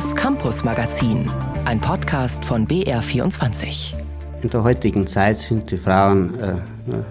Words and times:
Das 0.00 0.16
Campus 0.16 0.64
Magazin, 0.64 1.30
ein 1.66 1.78
Podcast 1.78 2.42
von 2.42 2.66
BR24. 2.66 3.92
In 4.40 4.48
der 4.48 4.64
heutigen 4.64 5.06
Zeit 5.06 5.36
sind 5.36 5.70
die 5.70 5.76
Frauen 5.76 6.38
äh, 6.38 6.54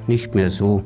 nicht 0.08 0.34
mehr 0.34 0.50
so, 0.50 0.82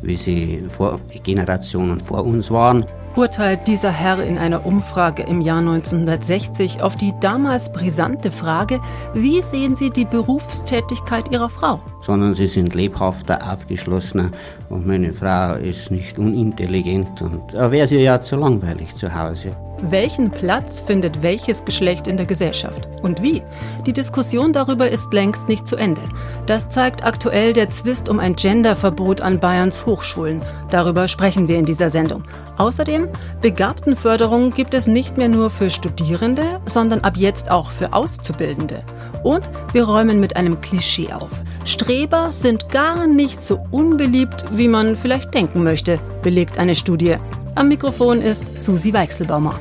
wie 0.00 0.14
sie 0.14 0.64
vor 0.68 1.00
Generationen 1.24 1.98
vor 1.98 2.24
uns 2.24 2.52
waren 2.52 2.86
urteilt 3.16 3.66
dieser 3.66 3.90
Herr 3.90 4.22
in 4.22 4.38
einer 4.38 4.64
Umfrage 4.64 5.24
im 5.24 5.40
Jahr 5.40 5.58
1960 5.58 6.82
auf 6.82 6.94
die 6.94 7.12
damals 7.18 7.72
brisante 7.72 8.30
Frage, 8.30 8.80
wie 9.12 9.42
sehen 9.42 9.74
Sie 9.74 9.90
die 9.90 10.04
Berufstätigkeit 10.04 11.32
Ihrer 11.32 11.48
Frau? 11.48 11.80
Sondern 12.02 12.34
sie 12.34 12.46
sind 12.46 12.76
lebhafter, 12.76 13.52
aufgeschlossener 13.52 14.30
und 14.68 14.86
meine 14.86 15.12
Frau 15.12 15.54
ist 15.54 15.90
nicht 15.90 16.16
unintelligent 16.16 17.20
und 17.20 17.52
da 17.52 17.72
wäre 17.72 17.88
sie 17.88 17.98
ja 17.98 18.20
zu 18.20 18.36
langweilig 18.36 18.94
zu 18.94 19.12
Hause. 19.12 19.56
Welchen 19.82 20.30
Platz 20.32 20.80
findet 20.80 21.22
welches 21.22 21.64
Geschlecht 21.64 22.08
in 22.08 22.16
der 22.16 22.26
Gesellschaft? 22.26 22.88
Und 23.00 23.22
wie? 23.22 23.42
Die 23.86 23.92
Diskussion 23.92 24.52
darüber 24.52 24.88
ist 24.88 25.12
längst 25.12 25.48
nicht 25.48 25.68
zu 25.68 25.76
Ende. 25.76 26.00
Das 26.46 26.68
zeigt 26.68 27.04
aktuell 27.04 27.52
der 27.52 27.70
Zwist 27.70 28.08
um 28.08 28.18
ein 28.18 28.34
Genderverbot 28.34 29.20
an 29.20 29.38
Bayerns 29.38 29.86
Hochschulen. 29.86 30.42
Darüber 30.70 31.06
sprechen 31.06 31.46
wir 31.46 31.58
in 31.58 31.64
dieser 31.64 31.90
Sendung. 31.90 32.24
Außerdem, 32.56 33.08
Begabtenförderung 33.40 34.50
gibt 34.50 34.74
es 34.74 34.88
nicht 34.88 35.16
mehr 35.16 35.28
nur 35.28 35.48
für 35.48 35.70
Studierende, 35.70 36.60
sondern 36.66 37.04
ab 37.04 37.16
jetzt 37.16 37.48
auch 37.50 37.70
für 37.70 37.92
Auszubildende. 37.92 38.82
Und 39.22 39.48
wir 39.72 39.84
räumen 39.84 40.18
mit 40.18 40.34
einem 40.34 40.60
Klischee 40.60 41.12
auf. 41.12 41.30
Streber 41.64 42.32
sind 42.32 42.68
gar 42.70 43.06
nicht 43.06 43.42
so 43.42 43.60
unbeliebt, 43.70 44.44
wie 44.52 44.68
man 44.68 44.96
vielleicht 44.96 45.34
denken 45.34 45.62
möchte, 45.62 46.00
belegt 46.22 46.58
eine 46.58 46.74
Studie. 46.74 47.16
Am 47.58 47.66
Mikrofon 47.66 48.22
ist 48.22 48.44
Susi 48.60 48.92
Weichselbaumer. 48.92 49.58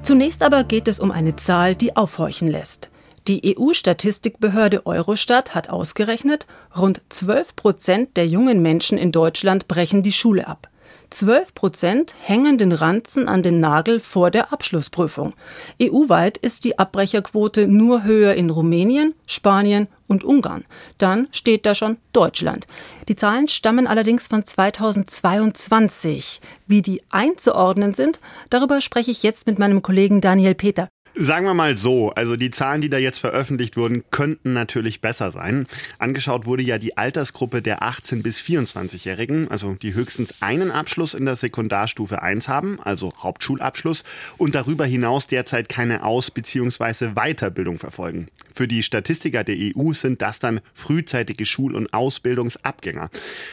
Zunächst 0.00 0.42
aber 0.42 0.64
geht 0.64 0.88
es 0.88 0.98
um 0.98 1.10
eine 1.10 1.36
Zahl, 1.36 1.74
die 1.74 1.94
aufhorchen 1.94 2.48
lässt. 2.48 2.88
Die 3.28 3.54
EU-Statistikbehörde 3.54 4.86
Eurostat 4.86 5.54
hat 5.54 5.68
ausgerechnet, 5.68 6.46
rund 6.74 7.02
12 7.10 7.54
Prozent 7.54 8.16
der 8.16 8.26
jungen 8.26 8.62
Menschen 8.62 8.96
in 8.96 9.12
Deutschland 9.12 9.68
brechen 9.68 10.02
die 10.02 10.10
Schule 10.10 10.48
ab. 10.48 10.70
12 11.10 11.54
Prozent 11.54 12.14
hängen 12.22 12.56
den 12.56 12.72
Ranzen 12.72 13.28
an 13.28 13.42
den 13.42 13.60
Nagel 13.60 14.00
vor 14.00 14.30
der 14.30 14.54
Abschlussprüfung. 14.54 15.34
EU-weit 15.82 16.38
ist 16.38 16.64
die 16.64 16.78
Abbrecherquote 16.78 17.68
nur 17.68 18.04
höher 18.04 18.32
in 18.32 18.48
Rumänien, 18.48 19.14
Spanien 19.26 19.86
und 20.08 20.24
Ungarn. 20.24 20.64
Dann 20.98 21.28
steht 21.30 21.66
da 21.66 21.74
schon 21.74 21.98
Deutschland. 22.12 22.66
Die 23.08 23.16
Zahlen 23.16 23.48
stammen 23.48 23.86
allerdings 23.86 24.26
von 24.26 24.44
2022. 24.44 26.40
Wie 26.66 26.82
die 26.82 27.02
einzuordnen 27.10 27.94
sind, 27.94 28.20
darüber 28.50 28.80
spreche 28.80 29.10
ich 29.10 29.22
jetzt 29.22 29.46
mit 29.46 29.58
meinem 29.58 29.82
Kollegen 29.82 30.20
Daniel 30.20 30.54
Peter. 30.54 30.88
Sagen 31.16 31.46
wir 31.46 31.54
mal 31.54 31.76
so, 31.78 32.10
also 32.10 32.34
die 32.34 32.50
Zahlen, 32.50 32.80
die 32.80 32.88
da 32.88 32.98
jetzt 32.98 33.20
veröffentlicht 33.20 33.76
wurden, 33.76 34.02
könnten 34.10 34.52
natürlich 34.52 35.00
besser 35.00 35.30
sein. 35.30 35.68
Angeschaut 36.00 36.44
wurde 36.44 36.64
ja 36.64 36.78
die 36.78 36.96
Altersgruppe 36.96 37.62
der 37.62 37.84
18 37.84 38.24
bis 38.24 38.40
24-Jährigen, 38.40 39.48
also 39.48 39.74
die 39.74 39.94
höchstens 39.94 40.42
einen 40.42 40.72
Abschluss 40.72 41.14
in 41.14 41.24
der 41.24 41.36
Sekundarstufe 41.36 42.20
1 42.20 42.48
haben, 42.48 42.80
also 42.82 43.12
Hauptschulabschluss, 43.22 44.02
und 44.38 44.56
darüber 44.56 44.86
hinaus 44.86 45.28
derzeit 45.28 45.68
keine 45.68 46.02
Aus- 46.02 46.32
bzw. 46.32 47.12
Weiterbildung 47.14 47.78
verfolgen. 47.78 48.26
Für 48.52 48.66
die 48.66 48.82
Statistiker 48.82 49.44
der 49.44 49.56
EU 49.56 49.92
sind 49.92 50.20
das 50.20 50.40
dann 50.40 50.60
frühzeitige 50.72 51.46
Schul- 51.46 51.76
und 51.76 51.94
Ausbildungsabgänger. 51.94 53.10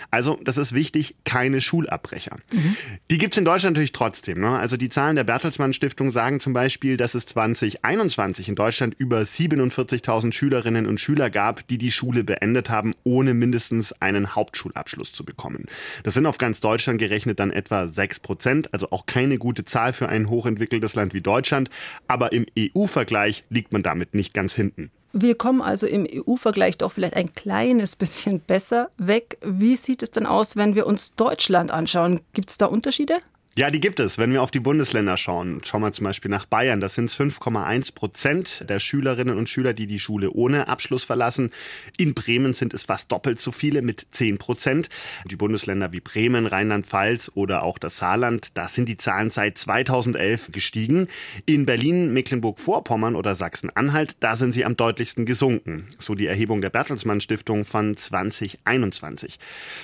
Also, 0.09 0.39
das 0.43 0.57
ist 0.57 0.73
wichtig, 0.73 1.15
keine 1.25 1.61
Schulabbrecher. 1.61 2.37
Mhm. 2.51 2.75
Die 3.11 3.19
gibt's 3.19 3.37
in 3.37 3.45
Deutschland 3.45 3.75
natürlich 3.75 3.91
trotzdem. 3.91 4.39
Ne? 4.39 4.57
Also 4.57 4.77
die 4.77 4.89
Zahlen 4.89 5.15
der 5.15 5.23
Bertelsmann 5.23 5.73
Stiftung 5.73 6.11
sagen 6.11 6.39
zum 6.39 6.53
Beispiel, 6.53 6.97
dass 6.97 7.13
es 7.13 7.25
zwar 7.25 7.50
2021 7.55 8.49
in 8.49 8.55
Deutschland 8.55 8.95
über 8.97 9.19
47.000 9.19 10.31
Schülerinnen 10.33 10.85
und 10.85 10.99
Schüler 10.99 11.29
gab, 11.29 11.67
die 11.67 11.77
die 11.77 11.91
Schule 11.91 12.23
beendet 12.23 12.69
haben, 12.69 12.93
ohne 13.03 13.33
mindestens 13.33 13.93
einen 14.01 14.35
Hauptschulabschluss 14.35 15.13
zu 15.13 15.23
bekommen. 15.23 15.65
Das 16.03 16.13
sind 16.13 16.25
auf 16.25 16.37
ganz 16.37 16.61
Deutschland 16.61 16.99
gerechnet 16.99 17.39
dann 17.39 17.51
etwa 17.51 17.87
6 17.87 18.19
Prozent, 18.21 18.73
also 18.73 18.87
auch 18.91 19.05
keine 19.05 19.37
gute 19.37 19.65
Zahl 19.65 19.93
für 19.93 20.09
ein 20.09 20.29
hochentwickeltes 20.29 20.95
Land 20.95 21.13
wie 21.13 21.21
Deutschland. 21.21 21.69
Aber 22.07 22.31
im 22.31 22.45
EU-Vergleich 22.57 23.43
liegt 23.49 23.71
man 23.71 23.83
damit 23.83 24.13
nicht 24.13 24.33
ganz 24.33 24.53
hinten. 24.53 24.91
Wir 25.13 25.35
kommen 25.35 25.61
also 25.61 25.87
im 25.87 26.07
EU-Vergleich 26.09 26.77
doch 26.77 26.93
vielleicht 26.93 27.15
ein 27.15 27.33
kleines 27.33 27.97
bisschen 27.97 28.39
besser 28.39 28.89
weg. 28.97 29.37
Wie 29.43 29.75
sieht 29.75 30.03
es 30.03 30.11
denn 30.11 30.25
aus, 30.25 30.55
wenn 30.55 30.75
wir 30.75 30.87
uns 30.87 31.15
Deutschland 31.15 31.71
anschauen? 31.71 32.21
Gibt 32.33 32.49
es 32.49 32.57
da 32.57 32.67
Unterschiede? 32.67 33.19
Ja, 33.57 33.69
die 33.69 33.81
gibt 33.81 33.99
es. 33.99 34.17
Wenn 34.17 34.31
wir 34.31 34.41
auf 34.41 34.51
die 34.51 34.61
Bundesländer 34.61 35.17
schauen, 35.17 35.59
schauen 35.65 35.81
wir 35.81 35.91
zum 35.91 36.05
Beispiel 36.05 36.31
nach 36.31 36.45
Bayern, 36.45 36.79
das 36.79 36.95
sind 36.95 37.09
5,1 37.09 37.93
Prozent 37.93 38.63
der 38.69 38.79
Schülerinnen 38.79 39.37
und 39.37 39.49
Schüler, 39.49 39.73
die 39.73 39.87
die 39.87 39.99
Schule 39.99 40.31
ohne 40.31 40.69
Abschluss 40.69 41.03
verlassen. 41.03 41.51
In 41.97 42.13
Bremen 42.13 42.53
sind 42.53 42.73
es 42.73 42.85
fast 42.85 43.11
doppelt 43.11 43.41
so 43.41 43.51
viele 43.51 43.81
mit 43.81 44.07
10 44.11 44.37
Prozent. 44.37 44.87
Die 45.25 45.35
Bundesländer 45.35 45.91
wie 45.91 45.99
Bremen, 45.99 46.45
Rheinland-Pfalz 46.45 47.33
oder 47.35 47.63
auch 47.63 47.77
das 47.77 47.97
Saarland, 47.97 48.57
da 48.57 48.69
sind 48.69 48.87
die 48.87 48.95
Zahlen 48.95 49.31
seit 49.31 49.57
2011 49.57 50.53
gestiegen. 50.53 51.09
In 51.45 51.65
Berlin, 51.65 52.13
Mecklenburg-Vorpommern 52.13 53.17
oder 53.17 53.35
Sachsen-Anhalt, 53.35 54.15
da 54.21 54.37
sind 54.37 54.53
sie 54.53 54.63
am 54.63 54.77
deutlichsten 54.77 55.25
gesunken. 55.25 55.87
So 55.99 56.15
die 56.15 56.27
Erhebung 56.27 56.61
der 56.61 56.69
Bertelsmann 56.69 57.19
Stiftung 57.19 57.65
von 57.65 57.97
2021. 57.97 59.39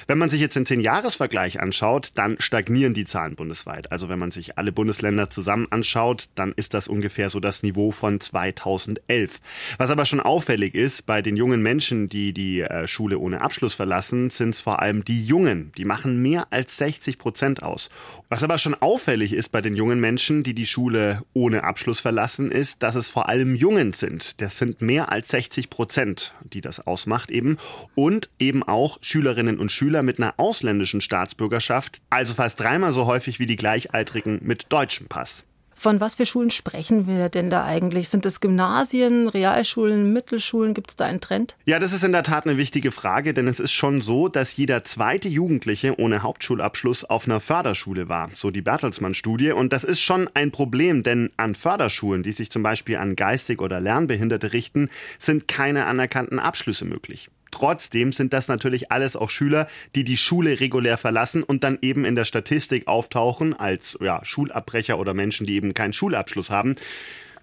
Wenn 0.07 0.19
man 0.19 0.29
sich 0.29 0.39
jetzt 0.39 0.55
den 0.55 0.65
10-Jahres-Vergleich 0.65 1.59
anschaut, 1.59 2.13
dann 2.15 2.37
stagnieren 2.39 2.93
die 2.93 3.03
Zahlen 3.03 3.35
bundesweit 3.35 3.57
bundesweit. 3.67 3.91
Also 3.91 4.09
wenn 4.09 4.19
man 4.19 4.31
sich 4.31 4.57
alle 4.57 4.71
Bundesländer 4.71 5.29
zusammen 5.29 5.67
anschaut, 5.69 6.29
dann 6.35 6.53
ist 6.55 6.73
das 6.73 6.87
ungefähr 6.87 7.29
so 7.29 7.39
das 7.39 7.63
Niveau 7.63 7.91
von 7.91 8.19
2011. 8.19 9.39
Was 9.77 9.89
aber 9.89 10.05
schon 10.05 10.19
auffällig 10.19 10.73
ist, 10.73 11.05
bei 11.05 11.21
den 11.21 11.37
jungen 11.37 11.61
Menschen, 11.61 12.09
die 12.09 12.33
die 12.33 12.61
äh, 12.61 12.87
Schule 12.87 13.19
ohne 13.19 13.41
Abschluss 13.41 13.73
verlassen, 13.73 14.29
sind 14.29 14.51
es 14.51 14.61
vor 14.61 14.81
allem 14.81 15.03
die 15.03 15.25
Jungen. 15.25 15.71
Die 15.77 15.85
machen 15.85 16.21
mehr 16.21 16.47
als 16.51 16.77
60 16.77 17.17
Prozent 17.17 17.63
aus. 17.63 17.89
Was 18.29 18.43
aber 18.43 18.57
schon 18.57 18.75
auffällig 18.75 19.33
ist 19.33 19.49
bei 19.49 19.61
den 19.61 19.75
jungen 19.75 19.99
Menschen, 19.99 20.43
die 20.43 20.53
die 20.53 20.65
Schule 20.65 21.21
ohne 21.33 21.63
Abschluss 21.63 21.99
verlassen, 21.99 22.51
ist, 22.51 22.83
dass 22.83 22.95
es 22.95 23.11
vor 23.11 23.29
allem 23.29 23.55
Jungen 23.55 23.93
sind. 23.93 24.41
Das 24.41 24.57
sind 24.57 24.81
mehr 24.81 25.11
als 25.11 25.29
60 25.29 25.69
Prozent, 25.69 26.33
die 26.43 26.61
das 26.61 26.85
ausmacht 26.85 27.31
eben. 27.31 27.57
Und 27.95 28.29
eben 28.39 28.63
auch 28.63 28.99
Schülerinnen 29.01 29.59
und 29.59 29.71
Schüler 29.71 30.03
mit 30.03 30.19
einer 30.19 30.35
ausländischen 30.37 31.01
Staatsbürgerschaft, 31.01 32.01
also 32.09 32.33
fast 32.33 32.59
dreimal 32.59 32.93
so 32.93 33.05
häufig 33.05 33.39
wie 33.39 33.45
die 33.47 33.55
Gleichaltrigen 33.55 34.39
mit 34.43 34.65
deutschem 34.69 35.07
Pass. 35.07 35.43
Von 35.79 36.01
was 36.01 36.15
für 36.15 36.25
Schulen 36.25 36.49
sprechen 36.49 37.05
wir 37.05 37.29
denn 37.29 37.51
da 37.51 37.63
eigentlich? 37.63 38.09
Sind 38.09 38.25
es 38.25 38.41
Gymnasien, 38.41 39.29
Realschulen, 39.29 40.11
Mittelschulen? 40.11 40.73
Gibt 40.73 40.89
es 40.89 40.95
da 40.95 41.05
einen 41.05 41.21
Trend? 41.21 41.55
Ja, 41.65 41.77
das 41.77 41.93
ist 41.93 42.03
in 42.03 42.13
der 42.13 42.23
Tat 42.23 42.47
eine 42.47 42.57
wichtige 42.57 42.91
Frage, 42.91 43.35
denn 43.35 43.47
es 43.47 43.59
ist 43.59 43.73
schon 43.73 44.01
so, 44.01 44.27
dass 44.27 44.57
jeder 44.57 44.83
zweite 44.85 45.29
Jugendliche 45.29 45.99
ohne 45.99 46.23
Hauptschulabschluss 46.23 47.03
auf 47.03 47.27
einer 47.27 47.39
Förderschule 47.39 48.09
war, 48.09 48.31
so 48.33 48.49
die 48.49 48.63
Bertelsmann-Studie. 48.63 49.51
Und 49.51 49.71
das 49.71 49.83
ist 49.83 50.01
schon 50.01 50.27
ein 50.33 50.49
Problem, 50.49 51.03
denn 51.03 51.29
an 51.37 51.53
Förderschulen, 51.53 52.23
die 52.23 52.31
sich 52.31 52.49
zum 52.49 52.63
Beispiel 52.63 52.97
an 52.97 53.15
geistig 53.15 53.61
oder 53.61 53.79
Lernbehinderte 53.79 54.53
richten, 54.53 54.89
sind 55.19 55.47
keine 55.47 55.85
anerkannten 55.85 56.39
Abschlüsse 56.39 56.85
möglich. 56.85 57.29
Trotzdem 57.51 58.11
sind 58.11 58.33
das 58.33 58.47
natürlich 58.47 58.91
alles 58.91 59.15
auch 59.15 59.29
Schüler, 59.29 59.67
die 59.95 60.03
die 60.03 60.17
Schule 60.17 60.59
regulär 60.59 60.97
verlassen 60.97 61.43
und 61.43 61.63
dann 61.63 61.77
eben 61.81 62.05
in 62.05 62.15
der 62.15 62.25
Statistik 62.25 62.87
auftauchen 62.87 63.53
als 63.53 63.97
ja, 64.01 64.23
Schulabbrecher 64.23 64.99
oder 64.99 65.13
Menschen, 65.13 65.45
die 65.45 65.55
eben 65.55 65.73
keinen 65.73 65.93
Schulabschluss 65.93 66.49
haben. 66.49 66.75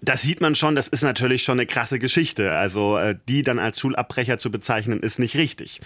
Das 0.01 0.21
sieht 0.21 0.41
man 0.41 0.55
schon, 0.55 0.75
das 0.75 0.87
ist 0.87 1.03
natürlich 1.03 1.43
schon 1.43 1.59
eine 1.59 1.65
krasse 1.65 1.99
Geschichte. 1.99 2.51
Also 2.51 2.97
äh, 2.97 3.15
die 3.27 3.41
dann 3.41 3.59
als 3.59 3.79
Schulabbrecher 3.79 4.37
zu 4.37 4.51
bezeichnen, 4.51 4.99
ist 4.99 5.19
nicht 5.19 5.35
richtig. 5.35 5.81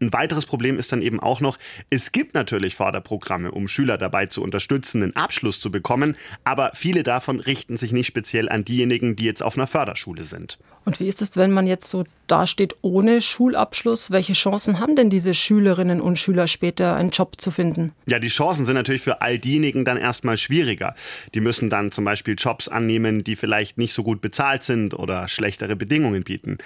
Ein 0.00 0.12
weiteres 0.12 0.46
Problem 0.46 0.78
ist 0.78 0.92
dann 0.92 1.00
eben 1.00 1.20
auch 1.20 1.40
noch, 1.40 1.58
es 1.88 2.12
gibt 2.12 2.34
natürlich 2.34 2.74
Förderprogramme, 2.74 3.50
um 3.50 3.68
Schüler 3.68 3.98
dabei 3.98 4.26
zu 4.26 4.42
unterstützen, 4.42 5.02
einen 5.02 5.16
Abschluss 5.16 5.60
zu 5.60 5.70
bekommen, 5.70 6.16
aber 6.44 6.72
viele 6.74 7.02
davon 7.02 7.40
richten 7.40 7.78
sich 7.78 7.92
nicht 7.92 8.08
speziell 8.08 8.48
an 8.48 8.64
diejenigen, 8.64 9.16
die 9.16 9.24
jetzt 9.24 9.42
auf 9.42 9.56
einer 9.56 9.66
Förderschule 9.66 10.24
sind. 10.24 10.58
Und 10.84 10.98
wie 10.98 11.06
ist 11.06 11.22
es, 11.22 11.36
wenn 11.36 11.52
man 11.52 11.66
jetzt 11.66 11.88
so 11.88 12.04
dasteht 12.26 12.74
ohne 12.82 13.20
Schulabschluss? 13.20 14.10
Welche 14.10 14.32
Chancen 14.32 14.80
haben 14.80 14.96
denn 14.96 15.10
diese 15.10 15.34
Schülerinnen 15.34 16.00
und 16.00 16.18
Schüler 16.18 16.48
später 16.48 16.96
einen 16.96 17.10
Job 17.10 17.40
zu 17.40 17.50
finden? 17.50 17.92
Ja, 18.06 18.18
die 18.18 18.28
Chancen 18.28 18.66
sind 18.66 18.74
natürlich 18.74 19.02
für 19.02 19.20
all 19.22 19.38
diejenigen 19.38 19.84
dann 19.84 19.96
erstmal 19.96 20.36
schwieriger. 20.36 20.94
Die 21.34 21.40
müssen 21.40 21.70
dann 21.70 21.92
zum 21.92 22.04
Beispiel 22.04 22.34
Jobs 22.36 22.68
annehmen, 22.68 23.22
die 23.22 23.36
vielleicht 23.36 23.78
nicht 23.78 23.92
so 23.92 24.02
gut 24.02 24.20
bezahlt 24.20 24.64
sind 24.64 24.94
oder 24.94 25.28
schlechtere 25.28 25.76
Bedingungen 25.76 26.24
bieten. 26.24 26.58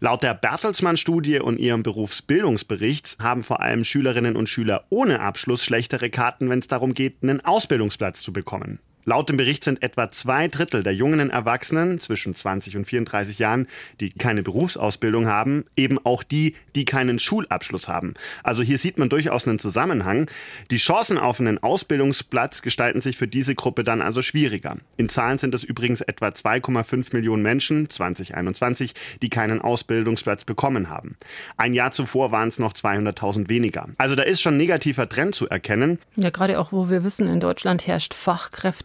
Laut 0.00 0.22
der 0.22 0.34
Bertelsmann-Studie 0.34 1.40
und 1.40 1.58
ihrem 1.58 1.82
Berufsbildungsbericht 1.82 3.18
haben 3.20 3.42
vor 3.42 3.60
allem 3.60 3.84
Schülerinnen 3.84 4.36
und 4.36 4.48
Schüler 4.48 4.84
ohne 4.90 5.20
Abschluss 5.20 5.64
schlechtere 5.64 6.10
Karten, 6.10 6.50
wenn 6.50 6.58
es 6.58 6.68
darum 6.68 6.94
geht, 6.94 7.22
einen 7.22 7.40
Ausbildungsplatz 7.40 8.20
zu 8.20 8.32
bekommen. 8.32 8.80
Laut 9.04 9.28
dem 9.28 9.36
Bericht 9.36 9.64
sind 9.64 9.82
etwa 9.82 10.12
zwei 10.12 10.46
Drittel 10.46 10.82
der 10.82 10.94
jungen 10.94 11.30
Erwachsenen 11.30 12.00
zwischen 12.00 12.34
20 12.34 12.76
und 12.76 12.84
34 12.84 13.38
Jahren, 13.38 13.66
die 14.00 14.10
keine 14.10 14.42
Berufsausbildung 14.42 15.26
haben, 15.26 15.64
eben 15.76 15.98
auch 16.04 16.22
die, 16.22 16.54
die 16.76 16.84
keinen 16.84 17.18
Schulabschluss 17.18 17.88
haben. 17.88 18.14
Also 18.44 18.62
hier 18.62 18.78
sieht 18.78 18.98
man 18.98 19.08
durchaus 19.08 19.48
einen 19.48 19.58
Zusammenhang. 19.58 20.30
Die 20.70 20.76
Chancen 20.76 21.18
auf 21.18 21.40
einen 21.40 21.58
Ausbildungsplatz 21.58 22.62
gestalten 22.62 23.00
sich 23.00 23.16
für 23.16 23.26
diese 23.26 23.54
Gruppe 23.54 23.82
dann 23.82 24.02
also 24.02 24.22
schwieriger. 24.22 24.76
In 24.96 25.08
Zahlen 25.08 25.38
sind 25.38 25.54
es 25.54 25.64
übrigens 25.64 26.00
etwa 26.00 26.28
2,5 26.28 27.08
Millionen 27.12 27.42
Menschen 27.42 27.90
2021, 27.90 28.94
die 29.20 29.30
keinen 29.30 29.60
Ausbildungsplatz 29.60 30.44
bekommen 30.44 30.90
haben. 30.90 31.16
Ein 31.56 31.74
Jahr 31.74 31.92
zuvor 31.92 32.30
waren 32.30 32.48
es 32.48 32.58
noch 32.58 32.72
200.000 32.72 33.48
weniger. 33.48 33.88
Also 33.98 34.14
da 34.14 34.22
ist 34.22 34.40
schon 34.40 34.56
negativer 34.56 35.08
Trend 35.08 35.34
zu 35.34 35.48
erkennen. 35.48 35.98
Ja, 36.16 36.30
gerade 36.30 36.60
auch, 36.60 36.72
wo 36.72 36.88
wir 36.88 37.02
wissen, 37.02 37.28
in 37.28 37.40
Deutschland 37.40 37.86
herrscht 37.86 38.14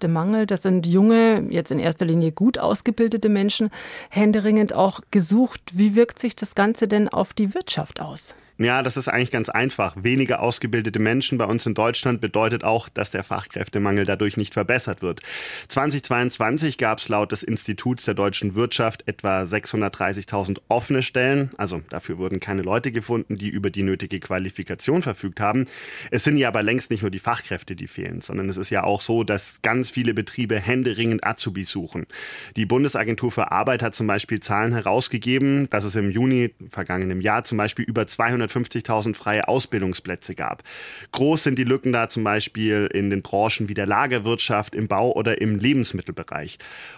Fachkräftemangel. 0.07 0.45
Das 0.45 0.63
sind 0.63 0.87
junge, 0.87 1.45
jetzt 1.49 1.71
in 1.71 1.79
erster 1.79 2.05
Linie 2.05 2.31
gut 2.31 2.57
ausgebildete 2.57 3.29
Menschen, 3.29 3.69
händeringend 4.09 4.73
auch 4.73 5.01
gesucht. 5.11 5.61
Wie 5.73 5.95
wirkt 5.95 6.19
sich 6.19 6.35
das 6.35 6.55
Ganze 6.55 6.87
denn 6.87 7.09
auf 7.09 7.33
die 7.33 7.53
Wirtschaft 7.53 8.01
aus? 8.01 8.35
Ja, 8.59 8.81
das 8.81 8.97
ist 8.97 9.07
eigentlich 9.07 9.29
ganz 9.29 9.49
einfach. 9.49 9.95
Weniger 10.01 10.39
ausgebildete 10.39 10.97
Menschen 10.97 11.37
bei 11.37 11.45
uns 11.45 11.67
in 11.67 11.75
Deutschland 11.75 12.21
bedeutet 12.21 12.63
auch, 12.63 12.89
dass 12.89 13.11
der 13.11 13.23
Fachkräftemangel 13.23 14.03
dadurch 14.03 14.35
nicht 14.35 14.55
verbessert 14.55 15.03
wird. 15.03 15.21
2022 15.67 16.79
gab 16.79 16.97
es 16.97 17.07
laut 17.07 17.31
des 17.31 17.43
Instituts 17.43 18.05
der 18.05 18.15
deutschen 18.15 18.55
Wirtschaft 18.55 19.03
etwa 19.07 19.43
630.000 19.43 20.57
offene 20.69 21.03
Stellen. 21.03 21.51
Also 21.57 21.83
dafür 21.89 22.17
wurden 22.17 22.39
keine 22.39 22.63
Leute 22.63 22.91
gefunden, 22.91 23.37
die 23.37 23.49
über 23.49 23.69
die 23.69 23.83
nötige 23.83 24.19
Qualifikation 24.19 25.03
verfügt 25.03 25.39
haben. 25.39 25.67
Es 26.09 26.23
sind 26.23 26.37
ja 26.37 26.47
aber 26.47 26.63
längst 26.63 26.89
nicht 26.89 27.03
nur 27.03 27.11
die 27.11 27.19
Fachkräfte, 27.19 27.75
die 27.75 27.87
fehlen, 27.87 28.21
sondern 28.21 28.49
es 28.49 28.57
ist 28.57 28.71
ja 28.71 28.83
auch 28.83 29.01
so, 29.01 29.23
dass 29.23 29.61
ganz 29.61 29.91
viele 29.91 30.15
Betriebe 30.15 30.59
händeringend 30.59 31.23
Azubis 31.23 31.69
suchen. 31.69 32.07
Die 32.55 32.65
Bundesagentur 32.65 33.29
für 33.29 33.51
Arbeit 33.51 33.83
hat 33.83 33.93
zum 33.93 34.07
Beispiel 34.07 34.39
Zahlen 34.39 34.73
herausgegeben, 34.73 35.69
dass 35.69 35.83
es 35.83 35.95
im 35.95 36.09
Juni 36.09 36.55
vergangenen 36.71 37.21
Jahr 37.21 37.43
zum 37.43 37.59
Beispiel 37.59 37.85
über 37.85 38.07
200 38.07 38.46
250.000 38.47 39.15
freie 39.15 39.47
Ausbildungsplätze 39.47 40.35
gab. 40.35 40.63
Groß 41.11 41.43
sind 41.43 41.59
die 41.59 41.63
Lücken 41.63 41.93
da 41.93 42.09
zum 42.09 42.23
Beispiel 42.23 42.89
in 42.93 43.09
den 43.09 43.21
Branchen 43.21 43.69
wie 43.69 43.73
der 43.73 43.85
Lagerwirtschaft, 43.85 44.75
im 44.75 44.87
Bau 44.87 45.11
oder 45.13 45.41
im 45.41 45.57
Lebensmittelbereich. 45.57 46.57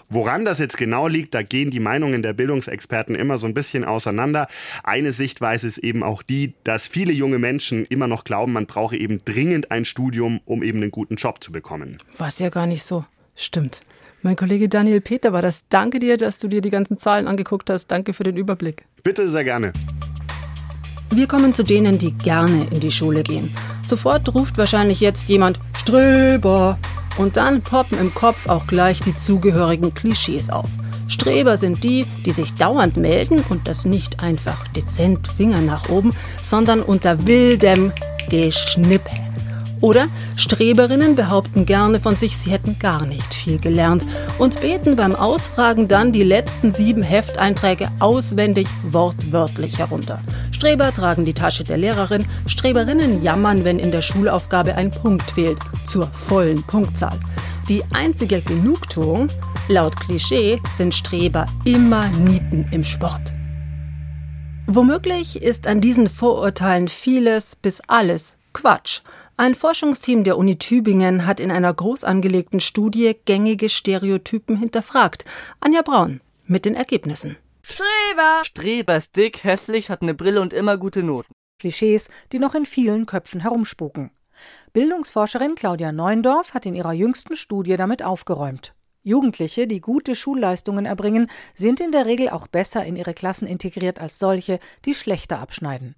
Woran 0.10 0.46
das 0.46 0.60
jetzt 0.60 0.78
genau 0.78 1.08
liegt, 1.08 1.34
da 1.34 1.42
gehen 1.42 1.72
die 1.72 1.80
Meinungen 1.80 2.24
der 2.24 2.34
Bildungsexperten 2.34 3.16
immer 3.16 3.38
so 3.38 3.48
ein 3.48 3.54
bisschen 3.54 3.86
auseinander. 3.86 4.48
Eine 4.84 5.12
Sichtweise 5.12 5.68
ist 5.68 5.78
eben 5.80 6.04
auch 6.04 6.24
die, 6.24 6.54
dass 6.64 6.88
viele 6.88 7.12
junge 7.12 7.40
Menschen 7.40 7.86
immer 7.86 8.08
noch 8.08 8.24
glauben, 8.24 8.54
man 8.54 8.66
brauche 8.66 8.98
eben 8.98 9.22
dringend 9.26 9.72
ein 9.72 9.86
Studium, 9.86 10.42
um 10.46 10.64
eben 10.64 10.82
einen 10.82 10.92
guten 10.92 11.16
Job 11.16 11.44
zu 11.44 11.52
bekommen. 11.52 11.98
Was 12.18 12.40
ja 12.40 12.50
gar 12.50 12.68
nicht 12.68 12.84
so 12.84 13.06
stimmt. 13.36 13.82
Mein 14.22 14.36
Kollege 14.36 14.68
Daniel 14.68 15.00
Peter 15.00 15.32
war 15.32 15.42
das. 15.42 15.66
Danke 15.70 16.00
dir, 16.00 16.18
dass 16.18 16.40
du 16.40 16.50
dir 16.50 16.62
die 16.62 16.70
ganzen 16.70 16.98
Zahlen 16.98 17.28
angeguckt 17.28 17.70
hast. 17.70 17.88
Danke 17.88 18.14
für 18.14 18.24
den 18.24 18.36
Überblick. 18.36 18.86
Bitte 19.04 19.30
sehr 19.30 19.46
gerne. 19.46 19.72
Wir 21.12 21.28
kommen 21.28 21.56
zu 21.56 21.64
denen, 21.64 21.98
die 21.98 22.12
gerne 22.12 22.68
in 22.70 22.80
die 22.80 22.92
Schule 22.92 23.24
gehen. 23.24 23.54
Sofort 23.88 24.34
ruft 24.36 24.58
wahrscheinlich 24.60 25.00
jetzt 25.00 25.28
jemand 25.28 25.60
Streber. 25.76 26.78
Und 27.18 27.36
dann 27.36 27.62
poppen 27.62 27.98
im 27.98 28.14
Kopf 28.14 28.48
auch 28.48 28.68
gleich 28.68 29.02
die 29.02 29.18
zugehörigen 29.18 29.94
Klischees 29.94 30.50
auf. 30.50 30.70
Streber 31.08 31.58
sind 31.58 31.84
die, 31.84 32.06
die 32.26 32.32
sich 32.32 32.54
dauernd 32.54 32.96
melden 32.96 33.44
und 33.50 33.68
das 33.68 33.86
nicht 33.86 34.24
einfach 34.24 34.68
dezent 34.70 35.28
Finger 35.28 35.62
nach 35.62 35.90
oben, 35.90 36.14
sondern 36.42 36.82
unter 36.82 37.26
wildem 37.26 37.92
Geschnippe. 38.30 39.10
Oder 39.82 40.08
Streberinnen 40.36 41.16
behaupten 41.16 41.66
gerne 41.66 42.00
von 42.00 42.16
sich, 42.16 42.38
sie 42.38 42.52
hätten 42.52 42.78
gar 42.80 43.06
nicht 43.06 43.34
viel 43.34 43.60
gelernt 43.60 44.06
und 44.38 44.62
beten 44.62 44.96
beim 44.96 45.16
Ausfragen 45.16 45.88
dann 45.88 46.12
die 46.12 46.24
letzten 46.24 46.72
sieben 46.72 47.02
Hefteinträge 47.02 47.90
auswendig 48.00 48.68
wortwörtlich 48.84 49.80
herunter. 49.80 50.22
Streber 50.60 50.94
tragen 50.94 51.24
die 51.24 51.34
Tasche 51.34 51.64
der 51.64 51.78
Lehrerin, 51.78 52.26
Streberinnen 52.46 53.24
jammern, 53.24 53.64
wenn 53.64 53.80
in 53.80 53.94
der 53.94 54.02
Schulaufgabe 54.02 54.76
ein 54.76 54.92
Punkt 54.92 55.32
fehlt, 55.32 55.58
zur 55.86 56.08
vollen 56.08 56.64
Punktzahl. 56.64 57.18
Die 57.70 57.82
einzige 57.94 58.42
Genugtuung, 58.42 59.30
laut 59.70 59.98
Klischee, 59.98 60.60
sind 60.70 60.94
Streber 60.94 61.46
immer 61.64 62.10
Nieten 62.10 62.68
im 62.74 62.84
Sport. 62.84 63.34
Womöglich 64.68 65.42
ist 65.42 65.66
an 65.66 65.80
diesen 65.80 66.10
Vorurteilen 66.10 66.90
vieles 66.90 67.56
bis 67.56 67.80
alles 67.88 68.36
Quatsch. 68.52 69.00
Ein 69.38 69.56
Forschungsteam 69.56 70.26
der 70.26 70.38
Uni 70.38 70.58
Tübingen 70.58 71.26
hat 71.26 71.40
in 71.40 71.52
einer 71.52 71.74
groß 71.74 72.04
angelegten 72.04 72.60
Studie 72.60 73.16
gängige 73.24 73.70
Stereotypen 73.70 74.58
hinterfragt. 74.58 75.24
Anja 75.62 75.84
Braun 75.84 76.20
mit 76.48 76.66
den 76.66 76.76
Ergebnissen. 76.76 77.38
Streber! 77.72 78.44
Streber 78.44 78.98
ist 78.98 79.16
dick, 79.16 79.44
hässlich, 79.44 79.90
hat 79.90 80.02
eine 80.02 80.14
Brille 80.14 80.42
und 80.42 80.54
immer 80.54 80.78
gute 80.78 81.04
Noten. 81.04 81.34
Klischees, 81.60 82.10
die 82.32 82.40
noch 82.40 82.56
in 82.56 82.66
vielen 82.66 83.06
Köpfen 83.06 83.42
herumspuken. 83.42 84.12
Bildungsforscherin 84.74 85.56
Claudia 85.56 85.92
Neundorf 85.92 86.54
hat 86.54 86.66
in 86.66 86.74
ihrer 86.74 86.94
jüngsten 86.94 87.36
Studie 87.36 87.78
damit 87.78 88.04
aufgeräumt. 88.04 88.74
Jugendliche, 89.04 89.68
die 89.68 89.82
gute 89.82 90.16
Schulleistungen 90.16 90.86
erbringen, 90.86 91.30
sind 91.56 91.80
in 91.80 91.92
der 91.92 92.06
Regel 92.06 92.30
auch 92.30 92.48
besser 92.48 92.86
in 92.86 92.96
ihre 92.96 93.14
Klassen 93.14 93.48
integriert 93.48 94.00
als 94.00 94.20
solche, 94.20 94.60
die 94.86 94.96
schlechter 94.96 95.40
abschneiden. 95.40 95.96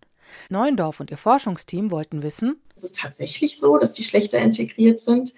Neuendorf 0.49 0.99
und 0.99 1.11
ihr 1.11 1.17
Forschungsteam 1.17 1.91
wollten 1.91 2.23
wissen, 2.23 2.61
es 2.75 2.83
ist 2.83 2.99
tatsächlich 2.99 3.59
so, 3.59 3.77
dass 3.77 3.93
die 3.93 4.03
schlechter 4.03 4.39
integriert 4.39 4.99
sind. 4.99 5.33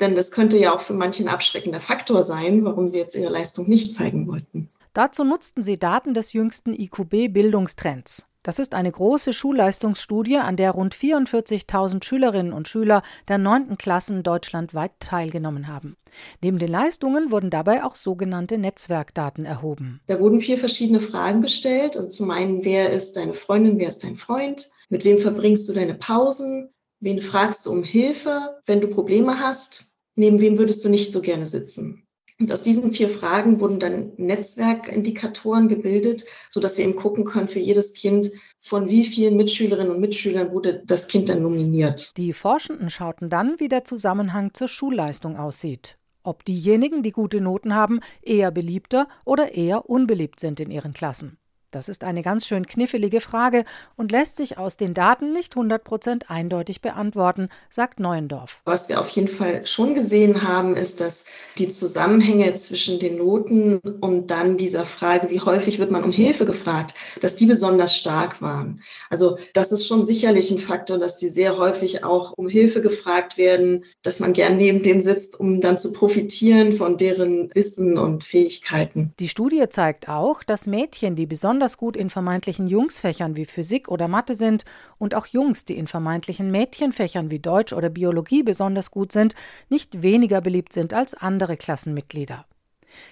Denn 0.00 0.16
das 0.16 0.32
könnte 0.32 0.58
ja 0.58 0.74
auch 0.74 0.80
für 0.80 0.94
manche 0.94 1.22
ein 1.22 1.28
abschreckender 1.28 1.80
Faktor 1.80 2.24
sein, 2.24 2.64
warum 2.64 2.88
sie 2.88 2.98
jetzt 2.98 3.14
ihre 3.14 3.30
Leistung 3.30 3.68
nicht 3.68 3.92
zeigen 3.92 4.26
wollten. 4.26 4.68
Dazu 4.94 5.24
nutzten 5.24 5.62
sie 5.62 5.78
Daten 5.78 6.12
des 6.12 6.34
jüngsten 6.34 6.74
IQB-Bildungstrends. 6.74 8.26
Das 8.42 8.58
ist 8.58 8.74
eine 8.74 8.90
große 8.90 9.32
Schulleistungsstudie, 9.32 10.36
an 10.36 10.56
der 10.56 10.72
rund 10.72 10.94
44.000 10.94 12.04
Schülerinnen 12.04 12.52
und 12.52 12.68
Schüler 12.68 13.02
der 13.28 13.38
9. 13.38 13.78
Klassen 13.78 14.22
deutschlandweit 14.22 14.90
teilgenommen 14.98 15.68
haben. 15.68 15.96
Neben 16.42 16.58
den 16.58 16.68
Leistungen 16.68 17.30
wurden 17.30 17.48
dabei 17.48 17.84
auch 17.84 17.94
sogenannte 17.94 18.58
Netzwerkdaten 18.58 19.46
erhoben. 19.46 20.00
Da 20.08 20.20
wurden 20.20 20.40
vier 20.40 20.58
verschiedene 20.58 21.00
Fragen 21.00 21.40
gestellt. 21.40 21.96
Also 21.96 22.08
zum 22.08 22.30
einen, 22.30 22.64
wer 22.64 22.90
ist 22.90 23.16
deine 23.16 23.34
Freundin, 23.34 23.78
wer 23.78 23.88
ist 23.88 24.04
dein 24.04 24.16
Freund? 24.16 24.70
Mit 24.90 25.04
wem 25.04 25.18
verbringst 25.18 25.68
du 25.68 25.72
deine 25.72 25.94
Pausen? 25.94 26.68
Wen 27.00 27.22
fragst 27.22 27.64
du 27.64 27.70
um 27.70 27.82
Hilfe, 27.82 28.58
wenn 28.66 28.80
du 28.80 28.88
Probleme 28.88 29.40
hast? 29.40 29.98
Neben 30.16 30.40
wem 30.40 30.58
würdest 30.58 30.84
du 30.84 30.90
nicht 30.90 31.12
so 31.12 31.22
gerne 31.22 31.46
sitzen? 31.46 32.06
Und 32.40 32.52
aus 32.52 32.62
diesen 32.62 32.92
vier 32.92 33.08
Fragen 33.08 33.60
wurden 33.60 33.78
dann 33.78 34.12
Netzwerkindikatoren 34.16 35.68
gebildet, 35.68 36.24
sodass 36.50 36.78
wir 36.78 36.84
eben 36.84 36.96
gucken 36.96 37.24
können 37.24 37.48
für 37.48 37.60
jedes 37.60 37.94
Kind, 37.94 38.30
von 38.60 38.88
wie 38.88 39.04
vielen 39.04 39.36
Mitschülerinnen 39.36 39.92
und 39.92 40.00
Mitschülern 40.00 40.52
wurde 40.52 40.82
das 40.86 41.08
Kind 41.08 41.28
dann 41.28 41.42
nominiert. 41.42 42.16
Die 42.16 42.32
Forschenden 42.32 42.90
schauten 42.90 43.30
dann, 43.30 43.58
wie 43.58 43.68
der 43.68 43.84
Zusammenhang 43.84 44.54
zur 44.54 44.68
Schulleistung 44.68 45.36
aussieht. 45.36 45.98
Ob 46.24 46.44
diejenigen, 46.44 47.02
die 47.02 47.10
gute 47.10 47.40
Noten 47.40 47.74
haben, 47.74 48.00
eher 48.22 48.52
beliebter 48.52 49.08
oder 49.24 49.54
eher 49.54 49.88
unbeliebt 49.90 50.38
sind 50.38 50.60
in 50.60 50.70
ihren 50.70 50.92
Klassen. 50.92 51.38
Das 51.72 51.88
ist 51.88 52.04
eine 52.04 52.22
ganz 52.22 52.46
schön 52.46 52.66
knifflige 52.66 53.22
Frage 53.22 53.64
und 53.96 54.12
lässt 54.12 54.36
sich 54.36 54.58
aus 54.58 54.76
den 54.76 54.92
Daten 54.92 55.32
nicht 55.32 55.54
100% 55.54 56.26
eindeutig 56.28 56.82
beantworten, 56.82 57.48
sagt 57.70 57.98
Neuendorf. 57.98 58.60
Was 58.66 58.90
wir 58.90 59.00
auf 59.00 59.08
jeden 59.08 59.26
Fall 59.26 59.64
schon 59.64 59.94
gesehen 59.94 60.42
haben, 60.46 60.76
ist, 60.76 61.00
dass 61.00 61.24
die 61.56 61.70
Zusammenhänge 61.70 62.52
zwischen 62.54 62.98
den 62.98 63.16
Noten 63.16 63.78
und 63.78 64.30
dann 64.30 64.58
dieser 64.58 64.84
Frage, 64.84 65.30
wie 65.30 65.40
häufig 65.40 65.78
wird 65.78 65.90
man 65.90 66.04
um 66.04 66.12
Hilfe 66.12 66.44
gefragt, 66.44 66.94
dass 67.22 67.36
die 67.36 67.46
besonders 67.46 67.96
stark 67.96 68.42
waren. 68.42 68.82
Also 69.08 69.38
das 69.54 69.72
ist 69.72 69.86
schon 69.86 70.04
sicherlich 70.04 70.50
ein 70.50 70.58
Faktor, 70.58 70.98
dass 70.98 71.16
die 71.16 71.28
sehr 71.28 71.56
häufig 71.56 72.04
auch 72.04 72.32
um 72.36 72.50
Hilfe 72.50 72.82
gefragt 72.82 73.38
werden, 73.38 73.86
dass 74.02 74.20
man 74.20 74.34
gern 74.34 74.58
neben 74.58 74.82
denen 74.82 75.00
sitzt, 75.00 75.40
um 75.40 75.62
dann 75.62 75.78
zu 75.78 75.94
profitieren 75.94 76.72
von 76.72 76.98
deren 76.98 77.50
Wissen 77.54 77.96
und 77.96 78.24
Fähigkeiten. 78.24 79.14
Die 79.18 79.28
Studie 79.28 79.64
zeigt 79.70 80.10
auch, 80.10 80.42
dass 80.42 80.66
Mädchen, 80.66 81.16
die 81.16 81.26
besonders 81.26 81.61
besonders 81.62 81.78
gut 81.78 81.96
in 81.96 82.10
vermeintlichen 82.10 82.66
Jungsfächern 82.66 83.36
wie 83.36 83.44
Physik 83.44 83.88
oder 83.88 84.08
Mathe 84.08 84.34
sind 84.34 84.64
und 84.98 85.14
auch 85.14 85.26
Jungs, 85.26 85.64
die 85.64 85.78
in 85.78 85.86
vermeintlichen 85.86 86.50
Mädchenfächern 86.50 87.30
wie 87.30 87.38
Deutsch 87.38 87.72
oder 87.72 87.88
Biologie 87.88 88.42
besonders 88.42 88.90
gut 88.90 89.12
sind, 89.12 89.36
nicht 89.68 90.02
weniger 90.02 90.40
beliebt 90.40 90.72
sind 90.72 90.92
als 90.92 91.14
andere 91.14 91.56
Klassenmitglieder. 91.56 92.46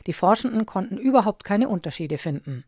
Die 0.08 0.12
Forschenden 0.12 0.66
konnten 0.66 0.98
überhaupt 0.98 1.44
keine 1.44 1.68
Unterschiede 1.68 2.18
finden. 2.18 2.64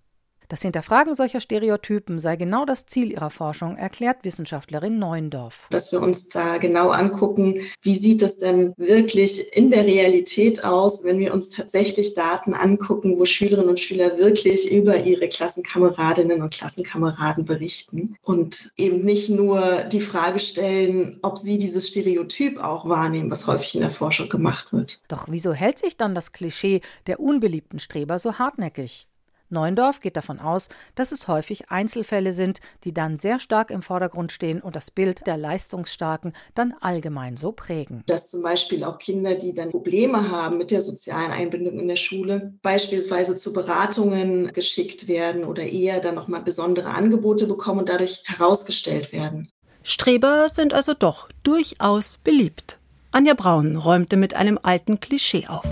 Das 0.52 0.60
Hinterfragen 0.60 1.14
solcher 1.14 1.40
Stereotypen 1.40 2.20
sei 2.20 2.36
genau 2.36 2.66
das 2.66 2.84
Ziel 2.84 3.10
ihrer 3.10 3.30
Forschung, 3.30 3.78
erklärt 3.78 4.22
Wissenschaftlerin 4.22 4.98
Neuendorf. 4.98 5.66
Dass 5.70 5.92
wir 5.92 6.02
uns 6.02 6.28
da 6.28 6.58
genau 6.58 6.90
angucken, 6.90 7.62
wie 7.80 7.96
sieht 7.96 8.20
es 8.20 8.36
denn 8.36 8.74
wirklich 8.76 9.56
in 9.56 9.70
der 9.70 9.86
Realität 9.86 10.62
aus, 10.62 11.04
wenn 11.04 11.18
wir 11.18 11.32
uns 11.32 11.48
tatsächlich 11.48 12.12
Daten 12.12 12.52
angucken, 12.52 13.18
wo 13.18 13.24
Schülerinnen 13.24 13.70
und 13.70 13.80
Schüler 13.80 14.18
wirklich 14.18 14.70
über 14.70 14.98
ihre 14.98 15.26
Klassenkameradinnen 15.26 16.42
und 16.42 16.52
Klassenkameraden 16.52 17.46
berichten 17.46 18.18
und 18.20 18.72
eben 18.76 19.02
nicht 19.06 19.30
nur 19.30 19.84
die 19.84 20.02
Frage 20.02 20.38
stellen, 20.38 21.18
ob 21.22 21.38
sie 21.38 21.56
dieses 21.56 21.88
Stereotyp 21.88 22.58
auch 22.58 22.86
wahrnehmen, 22.86 23.30
was 23.30 23.46
häufig 23.46 23.74
in 23.74 23.80
der 23.80 23.88
Forschung 23.88 24.28
gemacht 24.28 24.70
wird. 24.74 25.00
Doch 25.08 25.28
wieso 25.30 25.54
hält 25.54 25.78
sich 25.78 25.96
dann 25.96 26.14
das 26.14 26.32
Klischee 26.32 26.82
der 27.06 27.20
unbeliebten 27.20 27.78
Streber 27.78 28.18
so 28.18 28.34
hartnäckig? 28.38 29.08
Neuendorf 29.52 30.00
geht 30.00 30.16
davon 30.16 30.40
aus, 30.40 30.68
dass 30.94 31.12
es 31.12 31.28
häufig 31.28 31.70
Einzelfälle 31.70 32.32
sind, 32.32 32.60
die 32.84 32.92
dann 32.92 33.18
sehr 33.18 33.38
stark 33.38 33.70
im 33.70 33.82
Vordergrund 33.82 34.32
stehen 34.32 34.60
und 34.60 34.74
das 34.74 34.90
Bild 34.90 35.26
der 35.26 35.36
Leistungsstarken 35.36 36.32
dann 36.54 36.74
allgemein 36.80 37.36
so 37.36 37.52
prägen. 37.52 38.02
Dass 38.06 38.30
zum 38.30 38.42
Beispiel 38.42 38.84
auch 38.84 38.98
Kinder, 38.98 39.34
die 39.34 39.54
dann 39.54 39.70
Probleme 39.70 40.30
haben 40.30 40.58
mit 40.58 40.70
der 40.70 40.80
sozialen 40.80 41.30
Einbindung 41.30 41.78
in 41.78 41.88
der 41.88 41.96
Schule, 41.96 42.54
beispielsweise 42.62 43.34
zu 43.34 43.52
Beratungen 43.52 44.52
geschickt 44.52 45.06
werden 45.08 45.44
oder 45.44 45.62
eher 45.62 46.00
dann 46.00 46.14
nochmal 46.14 46.42
besondere 46.42 46.88
Angebote 46.88 47.46
bekommen 47.46 47.80
und 47.80 47.88
dadurch 47.88 48.22
herausgestellt 48.24 49.12
werden. 49.12 49.50
Streber 49.82 50.48
sind 50.48 50.74
also 50.74 50.94
doch 50.94 51.28
durchaus 51.42 52.18
beliebt. 52.22 52.78
Anja 53.10 53.34
Braun 53.34 53.76
räumte 53.76 54.16
mit 54.16 54.34
einem 54.34 54.58
alten 54.62 55.00
Klischee 55.00 55.46
auf. 55.48 55.66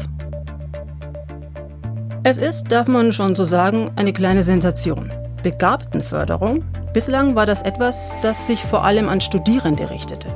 Es 2.22 2.36
ist, 2.36 2.70
darf 2.70 2.86
man 2.86 3.14
schon 3.14 3.34
so 3.34 3.44
sagen, 3.44 3.90
eine 3.96 4.12
kleine 4.12 4.42
Sensation. 4.42 5.10
Begabtenförderung? 5.42 6.62
Bislang 6.92 7.34
war 7.34 7.46
das 7.46 7.62
etwas, 7.62 8.14
das 8.20 8.46
sich 8.46 8.62
vor 8.62 8.84
allem 8.84 9.08
an 9.08 9.22
Studierende 9.22 9.88
richtete. 9.88 10.28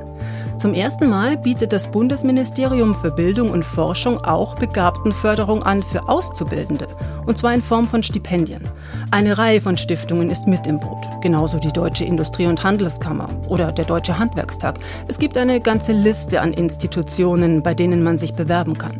Zum 0.56 0.72
ersten 0.72 1.10
Mal 1.10 1.36
bietet 1.36 1.74
das 1.74 1.90
Bundesministerium 1.90 2.94
für 2.94 3.10
Bildung 3.10 3.50
und 3.50 3.64
Forschung 3.64 4.18
auch 4.24 4.54
Begabtenförderung 4.54 5.62
an 5.62 5.82
für 5.82 6.08
Auszubildende, 6.08 6.86
und 7.26 7.36
zwar 7.36 7.52
in 7.52 7.60
Form 7.60 7.86
von 7.86 8.02
Stipendien. 8.02 8.62
Eine 9.10 9.36
Reihe 9.36 9.60
von 9.60 9.76
Stiftungen 9.76 10.30
ist 10.30 10.46
mit 10.46 10.66
im 10.66 10.80
Boot, 10.80 11.04
genauso 11.20 11.58
die 11.58 11.72
Deutsche 11.72 12.04
Industrie- 12.04 12.46
und 12.46 12.64
Handelskammer 12.64 13.28
oder 13.48 13.72
der 13.72 13.84
Deutsche 13.84 14.18
Handwerkstag. 14.18 14.78
Es 15.06 15.18
gibt 15.18 15.36
eine 15.36 15.60
ganze 15.60 15.92
Liste 15.92 16.40
an 16.40 16.54
Institutionen, 16.54 17.62
bei 17.62 17.74
denen 17.74 18.02
man 18.02 18.16
sich 18.16 18.32
bewerben 18.32 18.78
kann. 18.78 18.98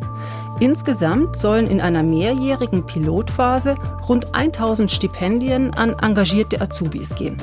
Insgesamt 0.59 1.35
sollen 1.35 1.67
in 1.67 1.81
einer 1.81 2.01
mehrjährigen 2.01 2.85
Pilotphase 2.85 3.75
rund 4.07 4.33
1000 4.33 4.89
Stipendien 4.89 5.73
an 5.73 5.95
engagierte 6.01 6.61
Azubis 6.61 7.13
gehen. 7.15 7.35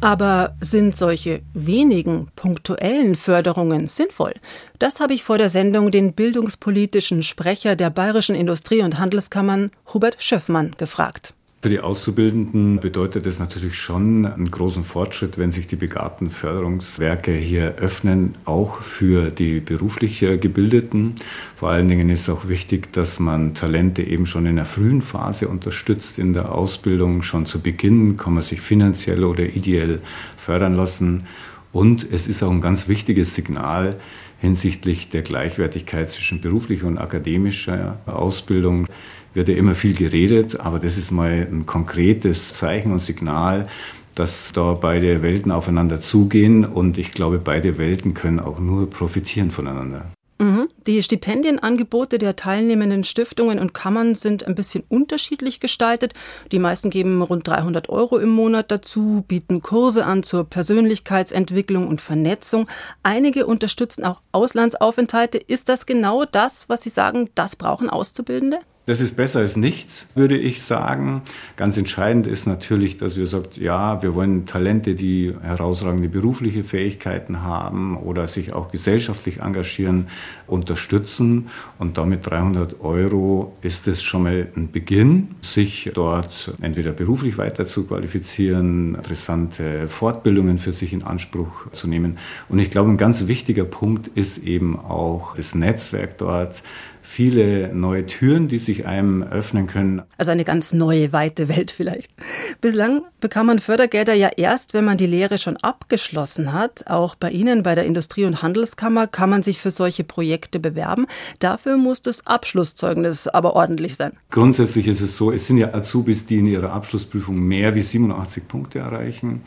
Aber 0.00 0.56
sind 0.60 0.96
solche 0.96 1.42
wenigen 1.52 2.28
punktuellen 2.34 3.14
Förderungen 3.14 3.86
sinnvoll? 3.86 4.32
Das 4.78 4.98
habe 4.98 5.12
ich 5.14 5.22
vor 5.22 5.38
der 5.38 5.50
Sendung 5.50 5.90
den 5.92 6.14
bildungspolitischen 6.14 7.22
Sprecher 7.22 7.76
der 7.76 7.90
Bayerischen 7.90 8.34
Industrie- 8.34 8.82
und 8.82 8.98
Handelskammern, 8.98 9.70
Hubert 9.92 10.16
Schöffmann, 10.18 10.72
gefragt. 10.76 11.34
Für 11.62 11.68
die 11.68 11.80
Auszubildenden 11.80 12.80
bedeutet 12.80 13.26
es 13.26 13.38
natürlich 13.38 13.78
schon 13.78 14.24
einen 14.24 14.50
großen 14.50 14.82
Fortschritt, 14.82 15.36
wenn 15.36 15.52
sich 15.52 15.66
die 15.66 15.76
begabten 15.76 16.30
Förderungswerke 16.30 17.32
hier 17.32 17.74
öffnen, 17.74 18.32
auch 18.46 18.80
für 18.80 19.30
die 19.30 19.60
beruflich 19.60 20.20
Gebildeten. 20.20 21.16
Vor 21.54 21.68
allen 21.68 21.90
Dingen 21.90 22.08
ist 22.08 22.30
auch 22.30 22.48
wichtig, 22.48 22.94
dass 22.94 23.20
man 23.20 23.52
Talente 23.52 24.02
eben 24.02 24.24
schon 24.24 24.46
in 24.46 24.56
der 24.56 24.64
frühen 24.64 25.02
Phase 25.02 25.48
unterstützt. 25.48 26.18
In 26.18 26.32
der 26.32 26.54
Ausbildung 26.54 27.20
schon 27.20 27.44
zu 27.44 27.60
Beginn 27.60 28.16
kann 28.16 28.32
man 28.32 28.42
sich 28.42 28.62
finanziell 28.62 29.22
oder 29.22 29.44
ideell 29.44 30.00
fördern 30.38 30.76
lassen. 30.76 31.24
Und 31.72 32.10
es 32.10 32.26
ist 32.26 32.42
auch 32.42 32.50
ein 32.50 32.62
ganz 32.62 32.88
wichtiges 32.88 33.34
Signal 33.34 34.00
hinsichtlich 34.40 35.10
der 35.10 35.20
Gleichwertigkeit 35.20 36.10
zwischen 36.10 36.40
beruflicher 36.40 36.86
und 36.86 36.96
akademischer 36.96 37.98
Ausbildung 38.06 38.86
wird 39.34 39.48
ja 39.48 39.54
immer 39.56 39.74
viel 39.74 39.94
geredet, 39.94 40.60
aber 40.60 40.78
das 40.78 40.98
ist 40.98 41.10
mal 41.10 41.48
ein 41.50 41.66
konkretes 41.66 42.54
Zeichen 42.54 42.92
und 42.92 43.00
Signal, 43.00 43.68
dass 44.14 44.52
da 44.52 44.74
beide 44.74 45.22
Welten 45.22 45.52
aufeinander 45.52 46.00
zugehen 46.00 46.64
und 46.64 46.98
ich 46.98 47.12
glaube, 47.12 47.38
beide 47.38 47.78
Welten 47.78 48.14
können 48.14 48.40
auch 48.40 48.58
nur 48.58 48.90
profitieren 48.90 49.50
voneinander. 49.50 50.10
Mhm. 50.40 50.70
Die 50.86 51.02
Stipendienangebote 51.02 52.16
der 52.16 52.34
teilnehmenden 52.34 53.04
Stiftungen 53.04 53.58
und 53.58 53.74
Kammern 53.74 54.14
sind 54.14 54.46
ein 54.46 54.54
bisschen 54.54 54.82
unterschiedlich 54.88 55.60
gestaltet. 55.60 56.14
Die 56.50 56.58
meisten 56.58 56.88
geben 56.88 57.20
rund 57.20 57.46
300 57.46 57.90
Euro 57.90 58.16
im 58.16 58.30
Monat 58.30 58.70
dazu, 58.70 59.22
bieten 59.28 59.60
Kurse 59.60 60.06
an 60.06 60.22
zur 60.22 60.44
Persönlichkeitsentwicklung 60.44 61.86
und 61.86 62.00
Vernetzung. 62.00 62.66
Einige 63.02 63.46
unterstützen 63.46 64.02
auch 64.04 64.22
Auslandsaufenthalte. 64.32 65.36
Ist 65.36 65.68
das 65.68 65.84
genau 65.84 66.24
das, 66.24 66.70
was 66.70 66.82
Sie 66.82 66.90
sagen, 66.90 67.28
das 67.34 67.54
brauchen 67.54 67.90
Auszubildende? 67.90 68.60
Das 68.90 69.00
ist 69.00 69.14
besser 69.14 69.38
als 69.38 69.54
nichts, 69.54 70.08
würde 70.16 70.36
ich 70.36 70.62
sagen. 70.62 71.22
Ganz 71.54 71.76
entscheidend 71.76 72.26
ist 72.26 72.48
natürlich, 72.48 72.96
dass 72.96 73.16
wir 73.16 73.28
sagt, 73.28 73.56
ja, 73.56 74.02
wir 74.02 74.16
wollen 74.16 74.46
Talente, 74.46 74.96
die 74.96 75.32
herausragende 75.42 76.08
berufliche 76.08 76.64
Fähigkeiten 76.64 77.44
haben 77.44 77.96
oder 77.96 78.26
sich 78.26 78.52
auch 78.52 78.72
gesellschaftlich 78.72 79.42
engagieren, 79.42 80.08
unterstützen. 80.48 81.50
Und 81.78 81.98
damit 81.98 82.26
300 82.26 82.80
Euro 82.80 83.56
ist 83.62 83.86
es 83.86 84.02
schon 84.02 84.24
mal 84.24 84.48
ein 84.56 84.72
Beginn, 84.72 85.36
sich 85.40 85.92
dort 85.94 86.52
entweder 86.60 86.90
beruflich 86.90 87.38
weiter 87.38 87.68
zu 87.68 87.84
qualifizieren, 87.84 88.96
interessante 88.96 89.86
Fortbildungen 89.86 90.58
für 90.58 90.72
sich 90.72 90.92
in 90.92 91.04
Anspruch 91.04 91.70
zu 91.70 91.86
nehmen. 91.86 92.18
Und 92.48 92.58
ich 92.58 92.72
glaube, 92.72 92.90
ein 92.90 92.96
ganz 92.96 93.28
wichtiger 93.28 93.64
Punkt 93.64 94.08
ist 94.08 94.38
eben 94.38 94.76
auch 94.76 95.36
das 95.36 95.54
Netzwerk 95.54 96.18
dort 96.18 96.64
viele 97.10 97.74
neue 97.74 98.06
Türen, 98.06 98.46
die 98.46 98.60
sich 98.60 98.86
einem 98.86 99.24
öffnen 99.24 99.66
können. 99.66 100.02
Also 100.16 100.30
eine 100.30 100.44
ganz 100.44 100.72
neue, 100.72 101.12
weite 101.12 101.48
Welt 101.48 101.72
vielleicht. 101.72 102.12
Bislang 102.60 103.02
bekam 103.18 103.46
man 103.46 103.58
Fördergelder 103.58 104.14
ja 104.14 104.28
erst, 104.36 104.74
wenn 104.74 104.84
man 104.84 104.96
die 104.96 105.08
Lehre 105.08 105.36
schon 105.36 105.56
abgeschlossen 105.56 106.52
hat. 106.52 106.86
Auch 106.86 107.16
bei 107.16 107.32
Ihnen, 107.32 107.64
bei 107.64 107.74
der 107.74 107.84
Industrie- 107.84 108.26
und 108.26 108.42
Handelskammer, 108.42 109.08
kann 109.08 109.28
man 109.28 109.42
sich 109.42 109.58
für 109.58 109.72
solche 109.72 110.04
Projekte 110.04 110.60
bewerben. 110.60 111.06
Dafür 111.40 111.76
muss 111.76 112.00
das 112.00 112.28
Abschlusszeugnis 112.28 113.26
aber 113.26 113.56
ordentlich 113.56 113.96
sein. 113.96 114.12
Grundsätzlich 114.30 114.86
ist 114.86 115.00
es 115.00 115.16
so, 115.16 115.32
es 115.32 115.48
sind 115.48 115.56
ja 115.56 115.74
Azubis, 115.74 116.26
die 116.26 116.38
in 116.38 116.46
ihrer 116.46 116.72
Abschlussprüfung 116.72 117.36
mehr 117.36 117.74
wie 117.74 117.82
87 117.82 118.46
Punkte 118.46 118.78
erreichen. 118.78 119.42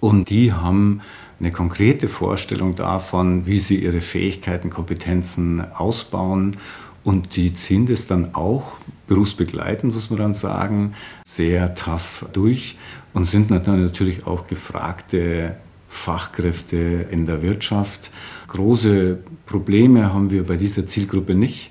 Und 0.00 0.30
die 0.30 0.54
haben 0.54 1.02
eine 1.38 1.52
konkrete 1.52 2.08
Vorstellung 2.08 2.74
davon, 2.74 3.46
wie 3.46 3.58
sie 3.58 3.76
ihre 3.76 4.00
Fähigkeiten, 4.00 4.70
Kompetenzen 4.70 5.60
ausbauen 5.74 6.56
und 7.04 7.36
die 7.36 7.54
ziehen 7.54 7.86
das 7.86 8.06
dann 8.06 8.34
auch 8.34 8.76
berufsbegleitend, 9.06 9.94
muss 9.94 10.10
man 10.10 10.18
dann 10.18 10.34
sagen, 10.34 10.94
sehr 11.24 11.74
tough 11.74 12.26
durch 12.32 12.76
und 13.12 13.26
sind 13.26 13.50
natürlich 13.50 14.26
auch 14.26 14.46
gefragte 14.46 15.56
Fachkräfte 15.88 17.06
in 17.10 17.26
der 17.26 17.42
Wirtschaft. 17.42 18.10
Große 18.48 19.18
Probleme 19.46 20.12
haben 20.12 20.30
wir 20.30 20.44
bei 20.44 20.56
dieser 20.56 20.86
Zielgruppe 20.86 21.34
nicht. 21.34 21.70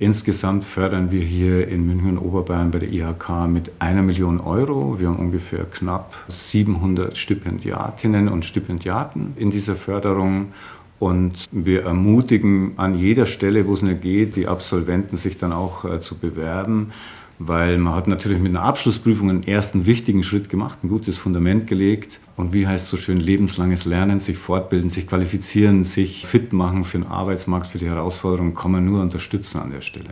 Insgesamt 0.00 0.64
fördern 0.64 1.12
wir 1.12 1.20
hier 1.20 1.68
in 1.68 1.86
München 1.86 2.16
und 2.16 2.24
Oberbayern 2.24 2.70
bei 2.70 2.78
der 2.78 2.90
IHK 2.90 3.46
mit 3.48 3.70
einer 3.80 4.02
Million 4.02 4.40
Euro. 4.40 4.98
Wir 4.98 5.08
haben 5.08 5.18
ungefähr 5.18 5.64
knapp 5.64 6.16
700 6.28 7.18
Stipendiatinnen 7.18 8.28
und 8.28 8.46
Stipendiaten 8.46 9.34
in 9.36 9.50
dieser 9.50 9.76
Förderung 9.76 10.52
und 11.00 11.46
wir 11.50 11.82
ermutigen 11.84 12.74
an 12.76 12.96
jeder 12.96 13.26
Stelle, 13.26 13.66
wo 13.66 13.72
es 13.72 13.82
nur 13.82 13.94
geht, 13.94 14.36
die 14.36 14.46
Absolventen 14.46 15.16
sich 15.16 15.38
dann 15.38 15.52
auch 15.52 15.84
äh, 15.86 15.98
zu 15.98 16.18
bewerben, 16.18 16.92
weil 17.38 17.78
man 17.78 17.94
hat 17.94 18.06
natürlich 18.06 18.38
mit 18.38 18.54
einer 18.54 18.66
Abschlussprüfung 18.66 19.30
einen 19.30 19.42
ersten 19.42 19.86
wichtigen 19.86 20.22
Schritt 20.22 20.50
gemacht, 20.50 20.84
ein 20.84 20.90
gutes 20.90 21.16
Fundament 21.16 21.66
gelegt. 21.66 22.20
Und 22.36 22.52
wie 22.52 22.66
heißt 22.66 22.84
es 22.84 22.90
so 22.90 22.96
schön, 22.98 23.16
lebenslanges 23.16 23.86
Lernen, 23.86 24.20
sich 24.20 24.36
fortbilden, 24.36 24.90
sich 24.90 25.06
qualifizieren, 25.06 25.84
sich 25.84 26.26
fit 26.26 26.52
machen 26.52 26.84
für 26.84 26.98
den 26.98 27.06
Arbeitsmarkt, 27.06 27.68
für 27.68 27.78
die 27.78 27.88
Herausforderungen, 27.88 28.54
kann 28.54 28.70
man 28.70 28.84
nur 28.84 29.00
unterstützen 29.00 29.58
an 29.58 29.70
der 29.70 29.80
Stelle. 29.80 30.10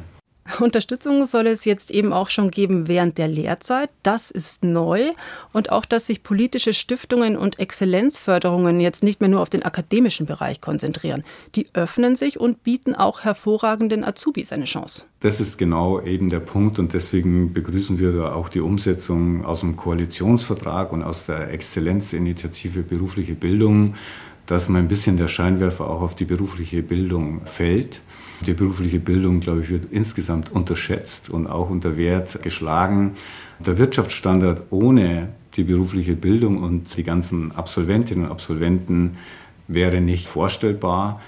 Unterstützung 0.61 1.27
soll 1.27 1.47
es 1.47 1.65
jetzt 1.65 1.91
eben 1.91 2.13
auch 2.13 2.29
schon 2.29 2.51
geben 2.51 2.89
während 2.89 3.19
der 3.19 3.29
Lehrzeit. 3.29 3.91
Das 4.03 4.31
ist 4.31 4.65
neu. 4.65 5.11
Und 5.53 5.71
auch, 5.71 5.85
dass 5.85 6.07
sich 6.07 6.23
politische 6.23 6.73
Stiftungen 6.73 7.37
und 7.37 7.59
Exzellenzförderungen 7.59 8.81
jetzt 8.81 9.03
nicht 9.03 9.21
mehr 9.21 9.29
nur 9.29 9.41
auf 9.41 9.51
den 9.51 9.63
akademischen 9.63 10.27
Bereich 10.27 10.61
konzentrieren. 10.61 11.25
Die 11.55 11.67
öffnen 11.75 12.17
sich 12.17 12.41
und 12.41 12.63
bieten 12.63 12.95
auch 12.95 13.25
hervorragenden 13.25 14.05
Azubis 14.05 14.53
eine 14.53 14.65
Chance. 14.65 15.07
Das 15.21 15.41
ist 15.41 15.59
genau 15.59 16.01
eben 16.01 16.31
der 16.31 16.41
Punkt 16.41 16.79
und 16.79 16.95
deswegen 16.95 17.53
begrüßen 17.53 17.99
wir 17.99 18.13
da 18.13 18.33
auch 18.33 18.49
die 18.49 18.61
Umsetzung 18.61 19.45
aus 19.45 19.61
dem 19.61 19.77
Koalitionsvertrag 19.77 20.93
und 20.93 21.03
aus 21.03 21.27
der 21.27 21.51
Exzellenzinitiative 21.51 22.83
berufliche 22.83 23.35
Bildung 23.35 23.95
dass 24.49 24.71
mal 24.71 24.79
ein 24.79 24.89
bisschen 24.89 25.19
der 25.19 25.29
Scheinwerfer 25.29 25.89
auch 25.89 26.01
auf 26.01 26.15
die 26.15 26.25
berufliche 26.25 26.83
Bildung 26.83 27.43
fällt. 27.45 28.01
Die 28.47 28.55
berufliche 28.55 29.01
Bildung, 29.01 29.41
glaube 29.41 29.63
ich, 29.63 29.71
wird 29.71 29.87
insgesamt 29.91 30.53
unterschätzt 30.53 31.31
und 31.31 31.47
auch 31.47 31.71
unter 31.71 31.97
Wert 31.97 32.41
geschlagen. 32.43 33.15
Der 33.59 33.79
Wirtschaftsstandard 33.79 34.63
ohne 34.71 35.31
die 35.57 35.65
berufliche 35.65 36.15
Bildung 36.15 36.63
und 36.63 36.97
die 36.97 37.03
ganzen 37.03 37.53
Absolventinnen 37.53 38.27
und 38.27 38.31
Absolventen 38.31 39.17
wäre 39.67 40.01
nicht 40.01 40.29
vorstellbar. 40.29 41.21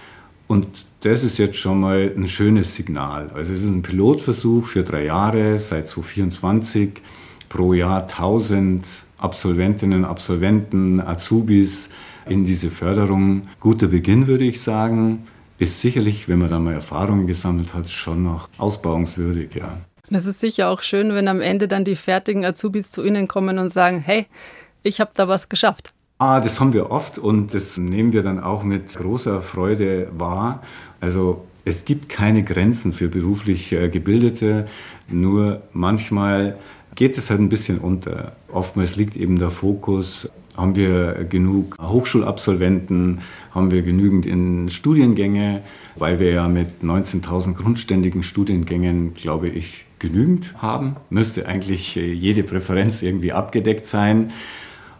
Und 0.46 0.66
das 1.00 1.24
ist 1.24 1.38
jetzt 1.38 1.56
schon 1.56 1.80
mal 1.80 2.12
ein 2.16 2.28
schönes 2.28 2.74
Signal. 2.74 3.30
Also 3.34 3.54
es 3.54 3.62
ist 3.62 3.70
ein 3.70 3.82
Pilotversuch 3.82 4.66
für 4.66 4.82
drei 4.82 5.04
Jahre, 5.04 5.58
seit 5.58 5.88
2024, 5.88 7.00
pro 7.48 7.72
Jahr 7.72 8.02
1000 8.02 8.86
Absolventinnen, 9.18 10.04
Absolventen, 10.04 11.00
Azubis 11.00 11.90
in 12.26 12.44
diese 12.44 12.70
Förderung. 12.70 13.42
Guter 13.58 13.88
Beginn, 13.88 14.26
würde 14.26 14.44
ich 14.44 14.60
sagen. 14.60 15.24
Ist 15.60 15.82
sicherlich, 15.82 16.26
wenn 16.26 16.38
man 16.38 16.48
da 16.48 16.58
mal 16.58 16.72
Erfahrungen 16.72 17.26
gesammelt 17.26 17.74
hat, 17.74 17.86
schon 17.90 18.22
noch 18.22 18.48
ausbauungswürdig, 18.56 19.54
ja. 19.54 19.76
Das 20.08 20.24
ist 20.24 20.40
sicher 20.40 20.70
auch 20.70 20.80
schön, 20.80 21.14
wenn 21.14 21.28
am 21.28 21.42
Ende 21.42 21.68
dann 21.68 21.84
die 21.84 21.96
fertigen 21.96 22.46
Azubis 22.46 22.90
zu 22.90 23.04
Ihnen 23.04 23.28
kommen 23.28 23.58
und 23.58 23.68
sagen, 23.68 24.00
hey, 24.00 24.24
ich 24.82 25.02
habe 25.02 25.10
da 25.14 25.28
was 25.28 25.50
geschafft. 25.50 25.92
Ah, 26.16 26.40
das 26.40 26.60
haben 26.60 26.72
wir 26.72 26.90
oft 26.90 27.18
und 27.18 27.52
das 27.52 27.76
nehmen 27.76 28.14
wir 28.14 28.22
dann 28.22 28.40
auch 28.40 28.62
mit 28.62 28.94
großer 28.94 29.42
Freude 29.42 30.08
wahr. 30.16 30.62
Also 30.98 31.44
es 31.66 31.84
gibt 31.84 32.08
keine 32.08 32.42
Grenzen 32.42 32.94
für 32.94 33.08
beruflich 33.08 33.70
äh, 33.72 33.90
Gebildete, 33.90 34.66
nur 35.08 35.60
manchmal 35.74 36.56
geht 36.94 37.18
es 37.18 37.28
halt 37.28 37.40
ein 37.40 37.50
bisschen 37.50 37.80
unter. 37.80 38.32
Oftmals 38.50 38.96
liegt 38.96 39.14
eben 39.14 39.38
der 39.38 39.50
Fokus, 39.50 40.30
haben 40.56 40.76
wir 40.76 41.24
genug 41.28 41.76
Hochschulabsolventen, 41.80 43.20
haben 43.54 43.70
wir 43.70 43.82
genügend 43.82 44.26
in 44.26 44.68
Studiengänge, 44.68 45.62
weil 45.96 46.18
wir 46.18 46.32
ja 46.32 46.48
mit 46.48 46.82
19.000 46.82 47.54
grundständigen 47.54 48.22
Studiengängen, 48.22 49.14
glaube 49.14 49.48
ich, 49.48 49.86
genügend 49.98 50.54
haben. 50.60 50.96
Müsste 51.10 51.46
eigentlich 51.46 51.96
äh, 51.96 52.12
jede 52.12 52.42
Präferenz 52.42 53.02
irgendwie 53.02 53.32
abgedeckt 53.32 53.86
sein. 53.86 54.32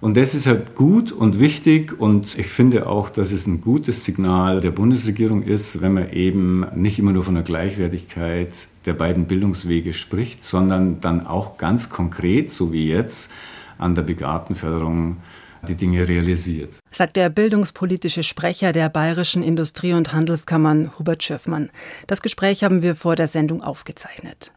Und 0.00 0.16
das 0.16 0.34
ist 0.34 0.46
halt 0.46 0.76
gut 0.76 1.12
und 1.12 1.40
wichtig 1.40 2.00
und 2.00 2.38
ich 2.38 2.46
finde 2.46 2.86
auch, 2.86 3.10
dass 3.10 3.32
es 3.32 3.46
ein 3.46 3.60
gutes 3.60 4.02
Signal 4.02 4.60
der 4.60 4.70
Bundesregierung 4.70 5.42
ist, 5.42 5.82
wenn 5.82 5.92
man 5.92 6.10
eben 6.12 6.64
nicht 6.74 6.98
immer 6.98 7.12
nur 7.12 7.22
von 7.22 7.34
der 7.34 7.42
Gleichwertigkeit 7.42 8.68
der 8.86 8.94
beiden 8.94 9.26
Bildungswege 9.26 9.92
spricht, 9.92 10.42
sondern 10.42 11.02
dann 11.02 11.26
auch 11.26 11.58
ganz 11.58 11.90
konkret, 11.90 12.50
so 12.50 12.72
wie 12.72 12.88
jetzt, 12.88 13.30
an 13.76 13.94
der 13.94 14.02
Begabtenförderung 14.02 15.18
die 15.68 15.74
Dinge 15.74 16.06
realisiert. 16.06 16.74
Sagt 16.90 17.16
der 17.16 17.28
bildungspolitische 17.28 18.22
Sprecher 18.22 18.72
der 18.72 18.88
Bayerischen 18.88 19.42
Industrie- 19.42 19.92
und 19.92 20.12
Handelskammern, 20.12 20.92
Hubert 20.98 21.22
Schöffmann. 21.22 21.70
Das 22.06 22.22
Gespräch 22.22 22.64
haben 22.64 22.82
wir 22.82 22.96
vor 22.96 23.16
der 23.16 23.26
Sendung 23.26 23.62
aufgezeichnet. 23.62 24.52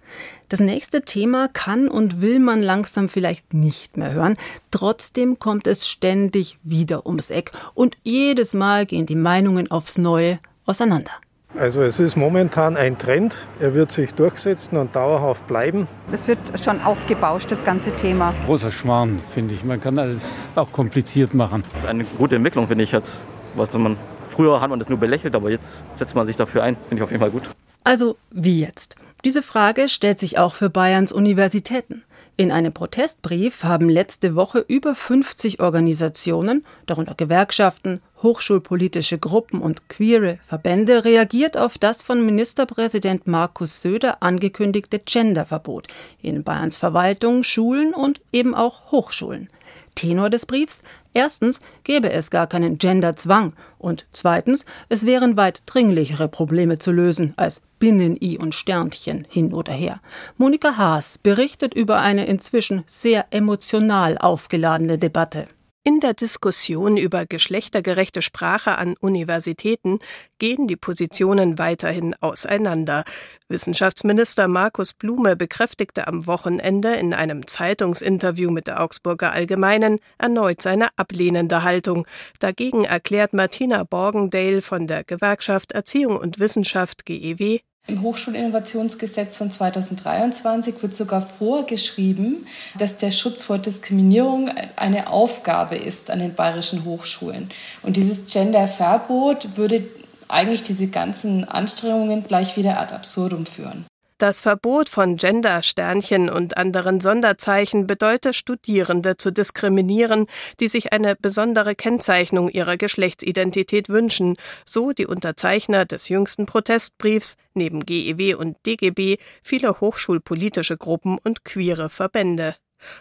Das 0.50 0.60
nächste 0.60 1.02
Thema 1.02 1.48
kann 1.48 1.88
und 1.88 2.22
will 2.22 2.40
man 2.40 2.62
langsam 2.62 3.10
vielleicht 3.10 3.54
nicht 3.54 3.98
mehr 3.98 4.14
hören. 4.14 4.36
Trotzdem 4.72 5.40
kommt 5.40 5.68
es 5.68 5.88
ständig 5.88 6.58
wieder 6.64 7.06
ums 7.06 7.30
Eck 7.30 7.52
und 7.74 7.98
jedes 8.04 8.54
Mal 8.54 8.86
gehen 8.86 9.06
die 9.06 9.16
Meinungen 9.16 9.72
aufs 9.72 9.98
Neue 9.98 10.40
auseinander. 10.66 11.12
Also 11.56 11.84
es 11.84 12.00
ist 12.00 12.16
momentan 12.16 12.76
ein 12.78 12.98
Trend, 12.98 13.38
er 13.60 13.76
wird 13.76 13.92
sich 13.92 14.16
durchsetzen 14.16 14.76
und 14.76 14.96
dauerhaft 14.96 15.46
bleiben. 15.46 15.88
Es 16.12 16.28
wird 16.28 16.40
schon 16.64 16.82
aufgebauscht, 16.82 17.52
das 17.52 17.64
ganze 17.64 17.96
Thema. 17.96 18.34
Großer 18.48 18.72
Schmarrn, 18.72 19.20
finde 19.32 19.54
ich. 19.54 19.64
Man 19.64 19.80
kann 19.80 20.00
alles 20.00 20.50
auch 20.56 20.72
kompliziert 20.72 21.36
machen. 21.36 21.62
Das 21.74 21.84
ist 21.84 21.90
eine 21.90 22.06
gute 22.06 22.38
Entwicklung, 22.38 22.68
finde 22.68 22.84
ich 22.84 22.92
jetzt. 22.92 23.20
Was 23.54 23.72
man, 23.74 23.98
früher 24.28 24.62
hat 24.62 24.72
man 24.72 24.80
das 24.80 24.90
nur 24.90 24.98
belächelt, 24.98 25.36
aber 25.36 25.52
jetzt 25.52 25.84
setzt 25.94 26.16
man 26.16 26.26
sich 26.26 26.36
dafür 26.36 26.64
ein. 26.64 26.76
Finde 26.76 26.96
ich 26.96 27.02
auf 27.04 27.12
jeden 27.12 27.22
Fall 27.22 27.30
gut. 27.30 27.44
Also 27.84 28.18
wie 28.32 28.62
jetzt? 28.62 28.96
Diese 29.24 29.44
Frage 29.44 29.90
stellt 29.90 30.18
sich 30.20 30.40
auch 30.40 30.56
für 30.56 30.72
Bayerns 30.72 31.12
Universitäten. 31.12 32.04
In 32.36 32.52
einem 32.52 32.74
Protestbrief 32.74 33.64
haben 33.64 33.90
letzte 33.90 34.34
Woche 34.34 34.66
über 34.68 34.96
50 34.96 35.60
Organisationen, 35.60 36.66
darunter 36.88 37.14
Gewerkschaften, 37.14 38.02
hochschulpolitische 38.24 39.20
Gruppen 39.20 39.62
und 39.62 39.88
queere 39.88 40.40
Verbände, 40.48 41.06
reagiert 41.06 41.58
auf 41.58 41.78
das 41.78 42.02
von 42.02 42.26
Ministerpräsident 42.26 43.28
Markus 43.28 43.82
Söder 43.82 44.24
angekündigte 44.24 44.98
Genderverbot 44.98 45.88
in 46.24 46.44
Bayerns 46.44 46.78
Verwaltung, 46.78 47.44
Schulen 47.44 47.94
und 47.94 48.20
eben 48.32 48.56
auch 48.56 48.92
Hochschulen. 48.92 49.50
Tenor 49.94 50.32
des 50.32 50.48
Briefs 50.48 50.82
Erstens 51.14 51.60
gäbe 51.84 52.12
es 52.12 52.32
gar 52.32 52.48
keinen 52.48 52.80
Genderzwang 52.80 53.54
und 53.78 54.08
zweitens, 54.12 54.66
es 54.90 55.06
wären 55.06 55.38
weit 55.38 55.62
dringlichere 55.68 56.28
Probleme 56.28 56.80
zu 56.80 56.92
lösen 56.92 57.34
als 57.38 57.62
Binnen-I 57.84 58.38
und 58.38 58.56
Sternchen 58.56 59.28
hin 59.30 59.54
oder 59.54 59.74
her. 59.74 60.00
Monika 60.38 60.78
Haas 60.78 61.18
berichtet 61.18 61.74
über 61.74 62.00
eine 62.00 62.26
inzwischen 62.28 62.84
sehr 62.86 63.26
emotional 63.32 64.18
aufgeladene 64.18 64.98
Debatte. 64.98 65.50
In 65.84 66.00
der 66.00 66.14
Diskussion 66.14 66.96
über 66.96 67.26
geschlechtergerechte 67.26 68.22
Sprache 68.22 68.78
an 68.78 68.96
Universitäten 69.02 70.00
gehen 70.40 70.66
die 70.66 70.78
Positionen 70.78 71.60
weiterhin 71.60 72.16
auseinander. 72.22 73.04
Wissenschaftsminister 73.50 74.48
Markus 74.48 74.94
Blume 74.94 75.36
bekräftigte 75.36 76.08
am 76.08 76.26
Wochenende 76.26 76.94
in 76.94 77.14
einem 77.14 77.48
Zeitungsinterview 77.48 78.50
mit 78.50 78.68
der 78.68 78.82
Augsburger 78.82 79.34
Allgemeinen 79.34 80.00
erneut 80.18 80.62
seine 80.62 80.88
ablehnende 80.96 81.64
Haltung. 81.64 82.08
Dagegen 82.40 82.86
erklärt 82.86 83.34
Martina 83.34 83.84
Borgendale 83.84 84.62
von 84.62 84.88
der 84.88 85.04
Gewerkschaft 85.04 85.74
Erziehung 85.74 86.16
und 86.16 86.40
Wissenschaft 86.40 87.06
GEW 87.06 87.60
im 87.88 88.02
Hochschulinnovationsgesetz 88.02 89.38
von 89.38 89.52
2023 89.52 90.82
wird 90.82 90.94
sogar 90.94 91.22
vorgeschrieben, 91.22 92.48
dass 92.78 92.98
der 92.98 93.12
Schutz 93.12 93.44
vor 93.44 93.58
Diskriminierung 93.58 94.50
eine 94.78 95.10
Aufgabe 95.10 95.76
ist 95.76 96.10
an 96.10 96.20
den 96.20 96.34
bayerischen 96.34 96.86
Hochschulen. 96.86 97.50
Und 97.82 97.98
dieses 97.98 98.32
Genderverbot 98.32 99.58
würde 99.58 99.86
eigentlich 100.30 100.64
diese 100.64 100.88
ganzen 100.88 101.44
Anstrengungen 101.44 102.24
gleich 102.24 102.56
wieder 102.56 102.80
ad 102.80 102.96
absurdum 102.96 103.46
führen. 103.46 103.86
Das 104.18 104.40
Verbot 104.40 104.90
von 104.90 105.16
Gender-Sternchen 105.18 106.30
und 106.30 106.56
anderen 106.56 107.00
Sonderzeichen 107.00 107.88
bedeutet, 107.88 108.36
Studierende 108.36 109.18
zu 109.18 109.32
diskriminieren, 109.32 110.28
die 110.60 110.68
sich 110.68 110.94
eine 110.94 111.16
besondere 111.16 111.76
Kennzeichnung 111.76 112.50
ihrer 112.50 112.78
Geschlechtsidentität 112.78 113.90
wünschen, 113.90 114.38
so 114.66 114.92
die 114.92 115.08
Unterzeichner 115.08 115.86
des 115.86 116.10
jüngsten 116.10 116.46
Protestbriefs, 116.46 117.36
neben 117.54 117.86
GEW 117.86 118.36
und 118.36 118.58
DGB 118.66 119.18
viele 119.42 119.80
hochschulpolitische 119.80 120.78
Gruppen 120.78 121.18
und 121.18 121.44
queere 121.44 121.90
Verbände. 121.90 122.56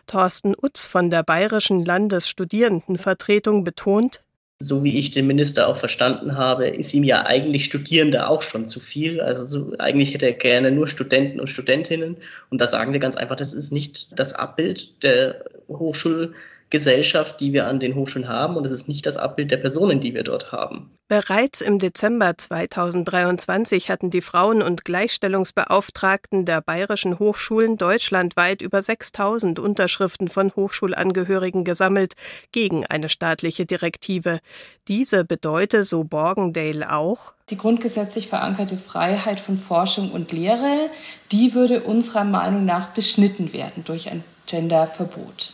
Thorsten 0.07 0.55
Utz 0.61 0.87
von 0.87 1.11
der 1.11 1.23
Bayerischen 1.23 1.85
Landesstudierendenvertretung 1.85 3.65
betont, 3.65 4.25
so 4.63 4.85
wie 4.85 4.99
ich 4.99 5.11
den 5.11 5.27
Minister 5.27 5.69
auch 5.69 5.77
verstanden 5.77 6.37
habe, 6.37 6.69
ist 6.69 6.95
ihm 6.95 7.05
ja 7.05 7.27
eigentlich 7.27 7.65
Studierende 7.65 8.29
auch 8.29 8.43
schon 8.43 8.67
zu 8.67 8.81
viel. 8.81 9.21
Also 9.21 9.47
so, 9.47 9.75
eigentlich 9.79 10.15
hätte 10.15 10.27
er 10.27 10.33
gerne 10.33 10.71
nur 10.71 10.89
Studenten 10.89 11.41
und 11.41 11.49
Studentinnen. 11.49 12.17
Und 12.51 12.61
da 12.61 12.67
sagen 12.67 12.93
wir 12.93 13.01
ganz 13.01 13.17
einfach, 13.17 13.37
das 13.37 13.53
ist 13.53 13.73
nicht 13.73 14.09
das 14.19 14.35
Abbild 14.35 15.03
der 15.03 15.45
Hochschul- 15.69 16.33
Gesellschaft, 16.73 17.39
die 17.41 17.53
wir 17.53 17.67
an 17.67 17.81
den 17.81 17.95
Hochschulen 17.95 18.29
haben 18.29 18.57
und 18.57 18.65
es 18.65 18.73
ist 18.73 18.89
nicht 18.89 19.05
das 19.05 19.19
Abbild 19.19 19.51
der 19.51 19.59
Personen, 19.59 20.01
die 20.01 20.15
wir 20.15 20.25
dort 20.25 20.53
haben. 20.53 20.91
Bereits 21.07 21.61
im 21.61 21.79
Dezember 21.79 22.39
2023 22.39 23.91
hatten 23.91 24.09
die 24.09 24.23
Frauen- 24.23 24.63
und 24.63 24.83
Gleichstellungsbeauftragten 24.87 26.47
der 26.47 26.63
bayerischen 26.63 27.19
Hochschulen 27.19 27.77
deutschlandweit 27.77 28.63
über 28.63 28.81
6000 28.81 29.59
Unterschriften 29.59 30.29
von 30.29 30.51
Hochschulangehörigen 30.57 31.65
gesammelt 31.65 32.15
gegen 32.53 32.87
eine 32.87 33.11
staatliche 33.11 33.67
Direktive. 33.67 34.41
Diese 34.89 35.27
bedeute, 35.27 35.85
so 35.85 36.05
Borgendale 36.05 36.91
auch, 36.91 37.35
die 37.51 37.59
grundgesetzlich 37.59 38.29
verankerte 38.29 38.79
Freiheit 38.79 39.41
von 39.41 39.59
Forschung 39.59 40.11
und 40.11 40.33
Lehre, 40.33 40.89
die 41.33 41.53
würde 41.53 41.83
unserer 41.83 42.25
Meinung 42.25 42.65
nach 42.65 42.95
beschnitten 42.95 43.53
werden 43.53 43.85
durch 43.85 44.11
ein 44.11 44.25
Genderverbot. 44.47 45.53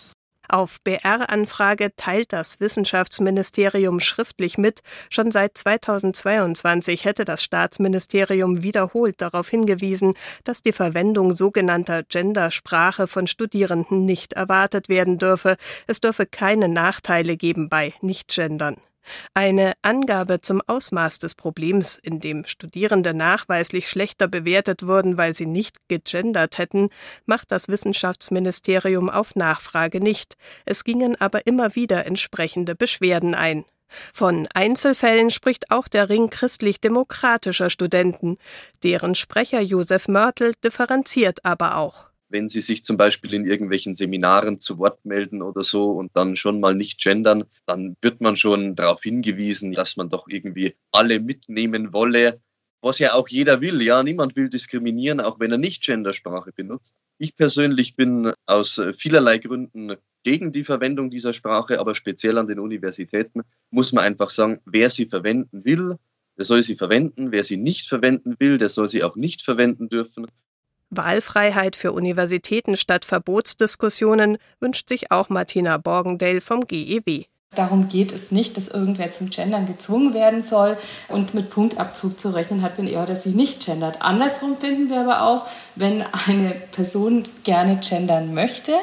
Auf 0.49 0.81
BR-Anfrage 0.83 1.95
teilt 1.97 2.33
das 2.33 2.59
Wissenschaftsministerium 2.59 4.01
schriftlich 4.01 4.57
mit, 4.57 4.81
schon 5.11 5.31
seit 5.31 5.59
2022 5.59 7.05
hätte 7.05 7.27
das 7.27 7.43
Staatsministerium 7.43 8.63
wiederholt 8.63 9.21
darauf 9.21 9.51
hingewiesen, 9.51 10.15
dass 10.45 10.63
die 10.63 10.73
Verwendung 10.73 11.37
sogenannter 11.37 12.03
Gendersprache 12.03 13.07
von 13.07 13.27
Studierenden 13.27 14.07
nicht 14.07 14.33
erwartet 14.33 14.89
werden 14.89 15.19
dürfe. 15.19 15.57
Es 15.87 16.01
dürfe 16.01 16.25
keine 16.25 16.69
Nachteile 16.69 17.37
geben 17.37 17.69
bei 17.69 17.93
Nichtgendern. 18.01 18.77
Eine 19.35 19.75
Angabe 19.83 20.41
zum 20.41 20.63
Ausmaß 20.67 21.19
des 21.19 21.35
Problems, 21.35 21.99
in 21.99 22.21
dem 22.21 22.45
Studierende 22.45 23.15
nachweislich 23.15 23.89
schlechter 23.89 24.29
bewertet 24.29 24.87
wurden, 24.87 25.17
weil 25.17 25.35
sie 25.35 25.47
nicht 25.47 25.77
gegendert 25.89 26.59
hätten, 26.59 26.89
macht 27.27 27.53
das 27.53 27.69
Wissenschaftsministerium 27.69 29.11
auf 29.11 29.37
Nachfrage 29.37 30.01
nicht. 30.01 30.37
Es 30.65 30.85
gingen 30.85 31.21
aber 31.21 31.47
immer 31.47 31.75
wieder 31.75 32.07
entsprechende 32.07 32.75
Beschwerden 32.75 33.35
ein. 33.35 33.65
Von 34.13 34.47
Einzelfällen 34.53 35.31
spricht 35.31 35.71
auch 35.71 35.89
der 35.89 36.09
Ring 36.09 36.31
christlich-demokratischer 36.31 37.71
Studenten. 37.71 38.37
Deren 38.83 39.15
Sprecher 39.15 39.61
Josef 39.61 40.09
Mörtel 40.09 40.53
differenziert 40.63 41.45
aber 41.45 41.77
auch 41.77 42.08
wenn 42.29 42.49
sie 42.49 42.61
sich 42.61 42.83
zum 42.83 42.97
Beispiel 42.97 43.35
in 43.35 43.47
irgendwelchen 43.47 43.95
Seminaren 43.95 44.59
zu 44.59 44.79
Wort 44.79 45.05
melden 45.05 45.43
oder 45.43 45.63
so 45.63 45.91
und 45.91 46.11
dann 46.15 46.37
schon 46.37 46.61
mal 46.61 46.75
nicht 46.75 47.01
gendern, 47.01 47.45
dann 47.67 47.97
wird 48.01 48.21
man 48.21 48.37
schon 48.37 48.75
darauf 48.75 49.03
hingewiesen, 49.03 49.73
dass 49.73 49.97
man 49.97 50.09
doch 50.09 50.27
irgendwie 50.29 50.75
alle 50.93 51.21
mitnehmen 51.21 51.93
wolle, 51.93 52.41
was 52.81 52.99
ja 52.99 53.15
auch 53.15 53.29
jeder 53.29 53.61
will. 53.61 53.83
Ja, 53.83 54.03
niemand 54.03 54.37
will 54.37 54.49
diskriminieren, 54.49 55.21
auch 55.21 55.41
wenn 55.41 55.53
er 55.53 55.59
nicht 55.59 55.83
Gendersprache 55.83 56.53
benutzt. 56.53 56.95
Ich 57.19 57.37
persönlich 57.37 57.97
bin 57.97 58.33
aus 58.47 58.81
vielerlei 58.95 59.39
Gründen 59.39 59.97
gegen 60.23 60.53
die 60.53 60.65
Verwendung 60.65 61.11
dieser 61.11 61.33
Sprache, 61.33 61.81
aber 61.81 61.95
speziell 61.95 62.39
an 62.39 62.47
den 62.47 62.61
Universitäten 62.61 63.43
muss 63.71 63.93
man 63.93 64.05
einfach 64.05 64.31
sagen, 64.31 64.61
wer 64.65 64.91
sie 64.91 65.07
verwenden 65.07 65.65
will, 65.65 65.97
der 66.39 66.45
soll 66.45 66.63
sie 66.63 66.77
verwenden. 66.77 67.33
Wer 67.33 67.43
sie 67.43 67.57
nicht 67.57 67.89
verwenden 67.89 68.37
will, 68.39 68.59
der 68.59 68.69
soll 68.69 68.89
sie 68.89 69.03
auch 69.03 69.17
nicht 69.17 69.43
verwenden 69.43 69.89
dürfen. 69.89 70.27
Wahlfreiheit 70.91 71.77
für 71.77 71.93
Universitäten 71.93 72.77
statt 72.77 73.05
Verbotsdiskussionen 73.05 74.39
wünscht 74.61 74.89
sich 74.89 75.11
auch 75.11 75.29
Martina 75.29 75.77
Borgendale 75.77 76.41
vom 76.41 76.67
GEW. 76.67 77.25
Darum 77.55 77.89
geht 77.89 78.13
es 78.13 78.31
nicht, 78.31 78.57
dass 78.57 78.69
irgendwer 78.69 79.11
zum 79.11 79.31
Gendern 79.31 79.67
gezwungen 79.67 80.13
werden 80.13 80.43
soll 80.43 80.77
und 81.09 81.33
mit 81.35 81.51
Punktabzug 81.51 82.19
zu 82.21 82.31
rechnen 82.35 82.63
hat, 82.63 82.77
wenn 82.77 82.87
er 82.87 83.03
oder 83.03 83.17
sie 83.17 83.31
nicht 83.31 83.65
gendert. 83.65 84.03
Andersrum 84.03 84.57
finden 84.59 84.91
wir 84.91 85.01
aber 85.01 85.23
auch, 85.23 85.47
wenn 85.75 86.03
eine 86.03 86.55
Person 86.73 87.23
gerne 87.45 87.77
gendern 87.77 88.35
möchte, 88.35 88.75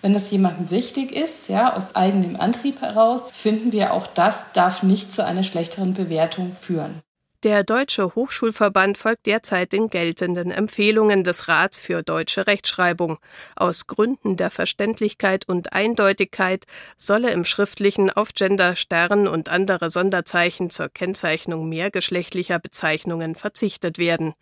wenn 0.00 0.12
das 0.12 0.30
jemandem 0.30 0.70
wichtig 0.70 1.12
ist, 1.12 1.48
ja, 1.48 1.74
aus 1.74 1.96
eigenem 1.96 2.36
Antrieb 2.36 2.80
heraus, 2.80 3.30
finden 3.32 3.72
wir 3.72 3.92
auch 3.92 4.06
das 4.06 4.52
darf 4.52 4.84
nicht 4.84 5.12
zu 5.12 5.24
einer 5.24 5.42
schlechteren 5.42 5.94
Bewertung 5.94 6.54
führen. 6.54 7.02
Der 7.44 7.62
Deutsche 7.62 8.16
Hochschulverband 8.16 8.98
folgt 8.98 9.26
derzeit 9.26 9.72
den 9.72 9.90
geltenden 9.90 10.50
Empfehlungen 10.50 11.22
des 11.22 11.46
Rats 11.46 11.78
für 11.78 12.02
deutsche 12.02 12.48
Rechtschreibung. 12.48 13.18
Aus 13.54 13.86
Gründen 13.86 14.36
der 14.36 14.50
Verständlichkeit 14.50 15.48
und 15.48 15.72
Eindeutigkeit 15.72 16.64
solle 16.96 17.30
im 17.30 17.44
Schriftlichen 17.44 18.10
auf 18.10 18.34
Gender, 18.34 18.74
Stern 18.74 19.28
und 19.28 19.50
andere 19.50 19.88
Sonderzeichen 19.88 20.70
zur 20.70 20.88
Kennzeichnung 20.88 21.68
mehrgeschlechtlicher 21.68 22.58
Bezeichnungen 22.58 23.36
verzichtet 23.36 23.98
werden. 23.98 24.34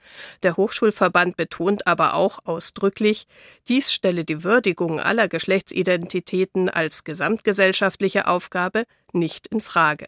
Der 0.42 0.56
Hochschulverband 0.56 1.36
betont 1.36 1.86
aber 1.86 2.14
auch 2.14 2.38
ausdrücklich, 2.46 3.26
dies 3.68 3.92
stelle 3.92 4.24
die 4.24 4.42
Würdigung 4.42 5.00
aller 5.00 5.28
Geschlechtsidentitäten 5.28 6.70
als 6.70 7.04
gesamtgesellschaftliche 7.04 8.26
Aufgabe 8.26 8.84
nicht 9.12 9.48
in 9.48 9.60
Frage. 9.60 10.06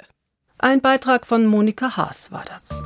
Ein 0.61 0.81
Beitrag 0.81 1.25
von 1.25 1.47
Monika 1.47 1.97
Haas 1.97 2.33
war 2.33 2.43
das. 2.45 2.83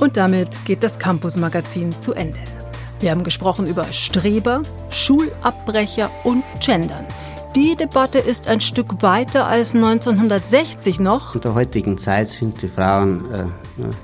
Und 0.00 0.16
damit 0.16 0.64
geht 0.64 0.82
das 0.82 0.98
Campus-Magazin 0.98 1.92
zu 2.00 2.12
Ende. 2.12 2.40
Wir 2.98 3.12
haben 3.12 3.22
gesprochen 3.22 3.68
über 3.68 3.92
Streber, 3.92 4.62
Schulabbrecher 4.90 6.10
und 6.24 6.42
Gendern. 6.58 7.06
Die 7.54 7.76
Debatte 7.76 8.18
ist 8.18 8.48
ein 8.48 8.60
Stück 8.60 9.00
weiter 9.02 9.46
als 9.46 9.72
1960 9.72 10.98
noch. 10.98 11.36
In 11.36 11.40
der 11.42 11.54
heutigen 11.54 11.98
Zeit 11.98 12.30
sind 12.30 12.62
die 12.62 12.68
Frauen 12.68 13.32
äh, 13.32 13.44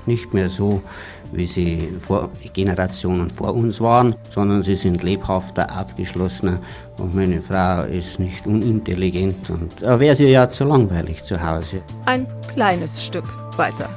nicht 0.05 0.33
mehr 0.33 0.49
so 0.49 0.81
wie 1.31 1.45
sie 1.45 1.89
vor 1.99 2.29
Generationen 2.53 3.29
vor 3.29 3.53
uns 3.53 3.79
waren, 3.81 4.15
sondern 4.31 4.63
sie 4.63 4.75
sind 4.75 5.03
lebhafter, 5.03 5.67
aufgeschlossener 5.79 6.59
und 6.97 7.15
meine 7.15 7.41
Frau 7.41 7.83
ist 7.83 8.19
nicht 8.19 8.45
unintelligent 8.47 9.49
und 9.49 9.81
da 9.81 9.99
wäre 9.99 10.15
sie 10.15 10.25
ja 10.25 10.49
zu 10.49 10.63
langweilig 10.63 11.23
zu 11.23 11.41
Hause. 11.41 11.81
Ein 12.05 12.27
kleines 12.53 13.03
Stück 13.03 13.25
weiter. 13.57 13.89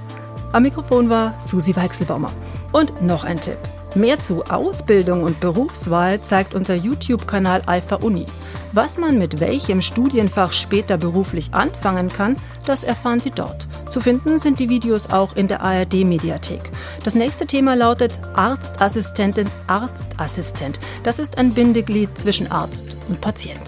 Am 0.52 0.64
Mikrofon 0.64 1.08
war 1.08 1.34
Susi 1.40 1.74
Weichselbaumer. 1.76 2.32
Und 2.72 3.02
noch 3.02 3.24
ein 3.24 3.40
Tipp. 3.40 3.58
Mehr 3.96 4.20
zu 4.20 4.44
Ausbildung 4.44 5.24
und 5.24 5.40
Berufswahl 5.40 6.20
zeigt 6.22 6.54
unser 6.54 6.76
YouTube-Kanal 6.76 7.62
Alpha 7.66 7.96
Uni. 7.96 8.24
Was 8.72 8.98
man 8.98 9.18
mit 9.18 9.40
welchem 9.40 9.82
Studienfach 9.82 10.52
später 10.52 10.96
beruflich 10.96 11.52
anfangen 11.52 12.08
kann, 12.08 12.36
das 12.66 12.84
erfahren 12.84 13.18
Sie 13.18 13.32
dort. 13.32 13.66
Zu 13.90 14.00
finden 14.00 14.38
sind 14.38 14.60
die 14.60 14.68
Videos 14.68 15.10
auch 15.10 15.34
in 15.34 15.48
der 15.48 15.62
ARD-Mediathek. 15.62 16.70
Das 17.02 17.16
nächste 17.16 17.46
Thema 17.46 17.74
lautet 17.74 18.12
Arztassistentin, 18.34 19.48
Arztassistent. 19.66 20.78
Das 21.02 21.18
ist 21.18 21.38
ein 21.38 21.52
Bindeglied 21.52 22.16
zwischen 22.16 22.50
Arzt 22.50 22.96
und 23.08 23.20
Patient. 23.20 23.60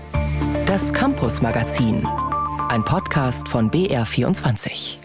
Das 0.67 0.93
Campus 0.93 1.43
Magazin. 1.43 2.07
Ein 2.69 2.85
Podcast 2.85 3.49
von 3.49 3.73
BR24. 3.73 5.02